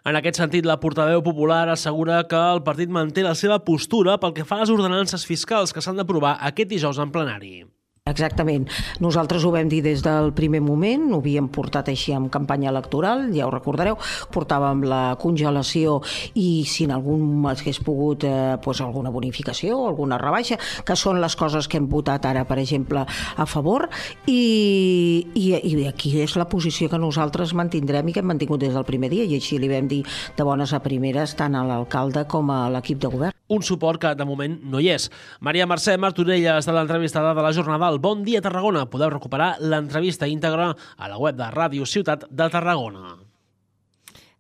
[0.05, 4.33] En aquest sentit, la portaveu popular assegura que el partit manté la seva postura pel
[4.33, 7.67] que fa a les ordenances fiscals que s'han d'aprovar aquest dijous en plenari.
[8.11, 8.67] Exactament.
[9.01, 13.29] Nosaltres ho vam dir des del primer moment, ho havíem portat així en campanya electoral,
[13.35, 13.99] ja ho recordareu,
[14.35, 16.01] portàvem la congelació
[16.35, 21.21] i si en algun hagués pogut eh, pues, alguna bonificació o alguna rebaixa, que són
[21.23, 23.89] les coses que hem votat ara, per exemple, a favor,
[24.27, 28.75] i, i, i aquí és la posició que nosaltres mantindrem i que hem mantingut des
[28.75, 30.03] del primer dia, i així li vam dir
[30.37, 33.37] de bones a primeres tant a l'alcalde com a l'equip de govern.
[33.51, 35.09] Un suport que de moment no hi és.
[35.43, 38.87] Maria Mercè Martorelles, de l'entrevistada de la jornada al Bon Dia Tarragona.
[38.89, 43.19] Podeu recuperar l'entrevista íntegra a la web de Ràdio Ciutat de Tarragona.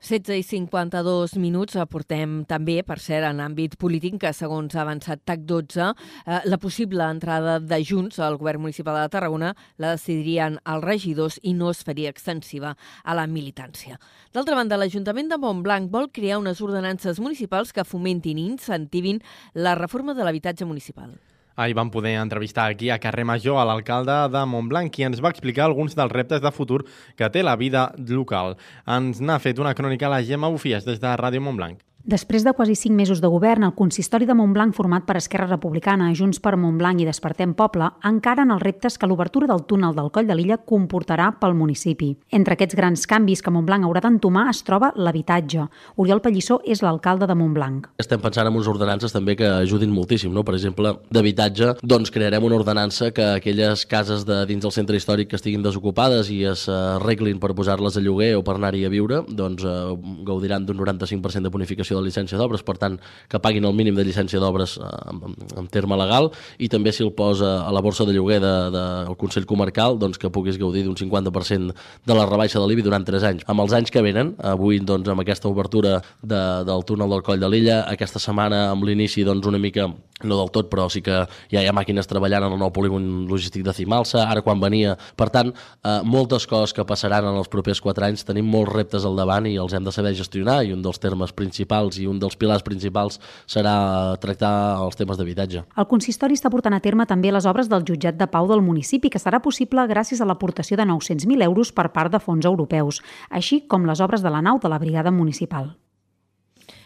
[0.00, 5.20] 16 i 52 minuts aportem també, per cert, en àmbit polític, que segons ha avançat
[5.28, 10.86] TAC12, eh, la possible entrada de Junts al govern municipal de Tarragona la decidirien els
[10.86, 12.72] regidors i no es faria extensiva
[13.04, 14.00] a la militància.
[14.32, 19.20] D'altra banda, l'Ajuntament de Montblanc vol crear unes ordenances municipals que fomentin i incentivin
[19.52, 21.12] la reforma de l'habitatge municipal.
[21.60, 25.28] Ahir vam poder entrevistar aquí a Carrer Major a l'alcalde de Montblanc qui ens va
[25.34, 26.80] explicar alguns dels reptes de futur
[27.20, 28.56] que té la vida local.
[28.88, 31.89] Ens n'ha fet una crònica la Gemma Bufies des de Ràdio Montblanc.
[32.02, 36.06] Després de quasi cinc mesos de govern, el consistori de Montblanc, format per Esquerra Republicana,
[36.16, 40.08] Junts per Montblanc i Despertem Poble, encara en els reptes que l'obertura del túnel del
[40.10, 42.14] Coll de l'Illa comportarà pel municipi.
[42.32, 45.66] Entre aquests grans canvis que Montblanc haurà d'entomar es troba l'habitatge.
[46.00, 47.90] Oriol Pallissó és l'alcalde de Montblanc.
[48.00, 50.32] Estem pensant en unes ordenances també que ajudin moltíssim.
[50.32, 50.40] No?
[50.40, 55.28] Per exemple, d'habitatge, doncs crearem una ordenança que aquelles cases de dins del centre històric
[55.28, 59.20] que estiguin desocupades i es arreglin per posar-les a lloguer o per anar-hi a viure,
[59.28, 59.76] doncs eh,
[60.24, 63.94] gaudiran d'un 95% de bonificació renovació de llicència d'obres, per tant, que paguin el mínim
[63.96, 67.80] de llicència d'obres eh, en, en terme legal, i també si el posa a la
[67.80, 68.78] borsa de lloguer del de,
[69.08, 71.74] de, Consell Comarcal, doncs que puguis gaudir d'un 50%
[72.06, 73.44] de la rebaixa de l'IBI durant 3 anys.
[73.46, 77.42] Amb els anys que venen, avui doncs, amb aquesta obertura de, del túnel del Coll
[77.42, 81.22] de l'Illa, aquesta setmana amb l'inici doncs, una mica no del tot, però sí que
[81.52, 84.96] ja hi ha màquines treballant en el nou polígon logístic de Cimalsa, ara quan venia.
[85.16, 89.06] Per tant, eh, moltes coses que passaran en els propers quatre anys, tenim molts reptes
[89.08, 92.20] al davant i els hem de saber gestionar i un dels termes principals i un
[92.20, 94.52] dels pilars principals serà tractar
[94.84, 95.64] els temes d'habitatge.
[95.76, 99.10] El consistori està portant a terme també les obres del jutjat de Pau del municipi,
[99.10, 103.00] que serà possible gràcies a l'aportació de 900.000 euros per part de fons europeus,
[103.30, 105.72] així com les obres de la nau de la brigada municipal.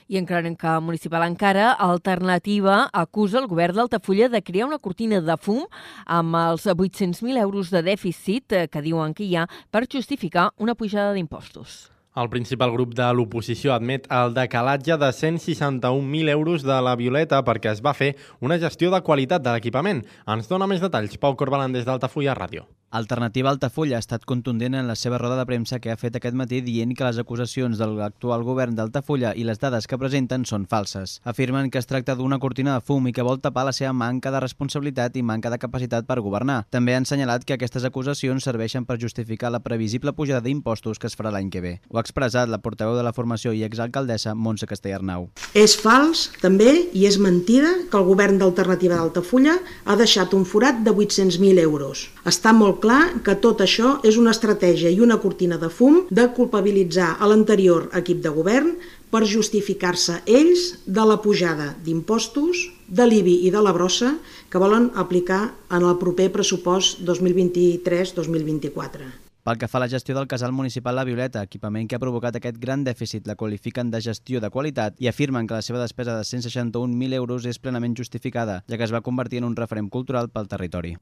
[0.07, 5.37] I en crònica municipal encara, Alternativa acusa el govern d'Altafulla de crear una cortina de
[5.41, 5.65] fum
[6.05, 10.77] amb els 800.000 euros de dèficit eh, que diuen que hi ha per justificar una
[10.77, 11.94] pujada d'impostos.
[12.15, 17.73] El principal grup de l'oposició admet el decalatge de 161.000 euros de la Violeta perquè
[17.75, 20.05] es va fer una gestió de qualitat de l'equipament.
[20.37, 22.69] Ens dona més detalls Pau Corbalan des d'Altafulla Ràdio.
[22.95, 26.37] Alternativa Altafulla ha estat contundent en la seva roda de premsa que ha fet aquest
[26.39, 30.69] matí dient que les acusacions de l'actual govern d'Altafulla i les dades que presenten són
[30.71, 31.17] falses.
[31.27, 34.31] Afirmen que es tracta d'una cortina de fum i que vol tapar la seva manca
[34.31, 36.61] de responsabilitat i manca de capacitat per governar.
[36.71, 41.19] També han assenyalat que aquestes acusacions serveixen per justificar la previsible pujada d'impostos que es
[41.19, 41.75] farà l'any que ve.
[41.91, 45.33] Ho ha expressat la portaveu de la formació i exalcaldessa Montse Castellarnau.
[45.51, 50.85] És fals, també, i és mentida que el govern d'Alternativa d'Altafulla ha deixat un forat
[50.87, 52.07] de 800.000 euros.
[52.23, 56.27] Està molt clar que tot això és una estratègia i una cortina de fum de
[56.37, 58.75] culpabilitzar a l'anterior equip de govern
[59.15, 64.17] per justificar-se ells de la pujada d'impostos, de l'IBI i de la brossa
[64.51, 69.13] que volen aplicar en el proper pressupost 2023-2024.
[69.45, 72.37] Pel que fa a la gestió del casal municipal La Violeta, equipament que ha provocat
[72.39, 76.17] aquest gran dèficit, la qualifiquen de gestió de qualitat i afirmen que la seva despesa
[76.17, 80.33] de 161.000 euros és plenament justificada, ja que es va convertir en un referent cultural
[80.33, 80.97] pel territori.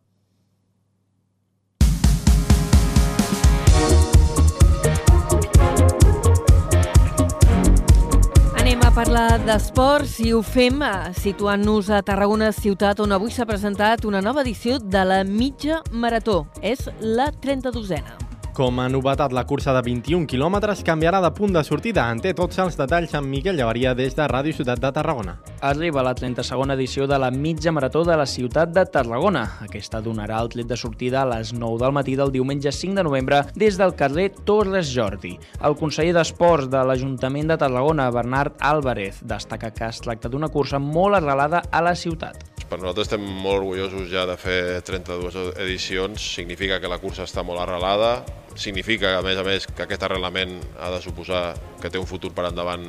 [8.92, 13.46] Anem a parlar d'esports i ho fem eh, situant-nos a Tarragona ciutat on avui s'ha
[13.48, 16.42] presentat una nova edició de la mitja marató.
[16.60, 18.31] És la 32a.
[18.52, 22.02] Com a novetat, la cursa de 21 quilòmetres canviarà de punt de sortida.
[22.12, 25.38] En té tots els detalls amb Miquel Llavaria des de Ràdio Ciutat de Tarragona.
[25.64, 29.46] Arriba la 32a edició de la mitja marató de la ciutat de Tarragona.
[29.64, 33.08] Aquesta donarà el tret de sortida a les 9 del matí del diumenge 5 de
[33.08, 35.38] novembre des del carrer Torres Jordi.
[35.64, 40.76] El conseller d'Esports de l'Ajuntament de Tarragona, Bernard Álvarez, destaca que es tracta d'una cursa
[40.78, 42.51] molt arrelada a la ciutat.
[42.72, 47.44] Per nosaltres estem molt orgullosos ja de fer 32 edicions, significa que la cursa està
[47.44, 48.22] molt arrelada,
[48.56, 51.42] significa, a més a més, que aquest arrelament ha de suposar
[51.82, 52.86] que té un futur per endavant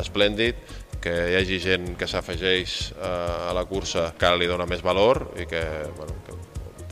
[0.00, 0.56] esplèndid,
[1.04, 5.26] que hi hagi gent que s'afegeix a la cursa que ara li dona més valor
[5.36, 5.60] i que,
[6.00, 6.40] bueno, que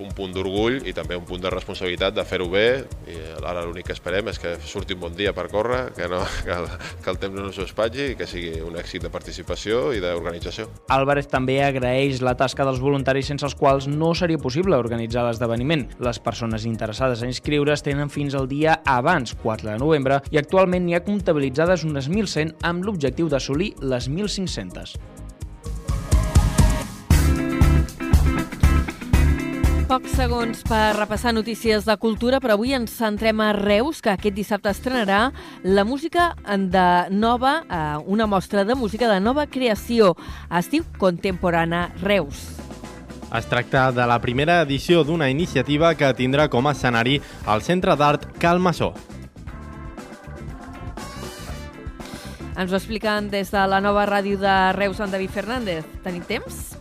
[0.03, 2.67] un punt d'orgull i també un punt de responsabilitat de fer-ho bé
[3.11, 3.17] i
[3.47, 6.53] ara l'únic que esperem és que surti un bon dia per córrer, que, no, que,
[6.53, 6.69] el,
[7.05, 10.69] que el temps no s'ho espatlli i que sigui un èxit de participació i d'organització.
[10.93, 15.87] Álvarez també agraeix la tasca dels voluntaris sense els quals no seria possible organitzar l'esdeveniment.
[16.03, 20.87] Les persones interessades a inscriure's tenen fins al dia abans, 4 de novembre, i actualment
[20.87, 25.16] n'hi ha comptabilitzades unes 1.100 amb l'objectiu d'assolir les 1.500.
[29.87, 34.34] Pocs segons per repassar notícies de cultura, però avui ens centrem a Reus, que aquest
[34.34, 35.28] dissabte estrenarà
[35.62, 40.16] la música de nova, eh, una mostra de música de nova creació.
[40.51, 42.57] Es diu Contemporana Reus.
[43.30, 47.95] Es tracta de la primera edició d'una iniciativa que tindrà com a escenari el Centre
[47.95, 48.93] d'Art Calmassó.
[52.57, 55.87] Ens ho expliquen des de la nova ràdio de Reus, en David Fernández.
[56.03, 56.74] Tenim temps?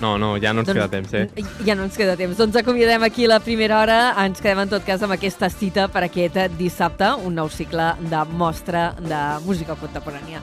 [0.00, 1.44] No, no, ja no ens doncs, queda temps, eh?
[1.66, 2.38] Ja no ens queda temps.
[2.38, 3.98] Doncs acomiadem aquí la primera hora.
[4.24, 8.24] Ens quedem en tot cas amb aquesta cita per aquest dissabte, un nou cicle de
[8.38, 10.42] mostra de música contemporània.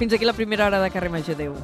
[0.00, 1.36] Fins aquí la primera hora de Carrer Major.
[1.36, 1.56] Adéu.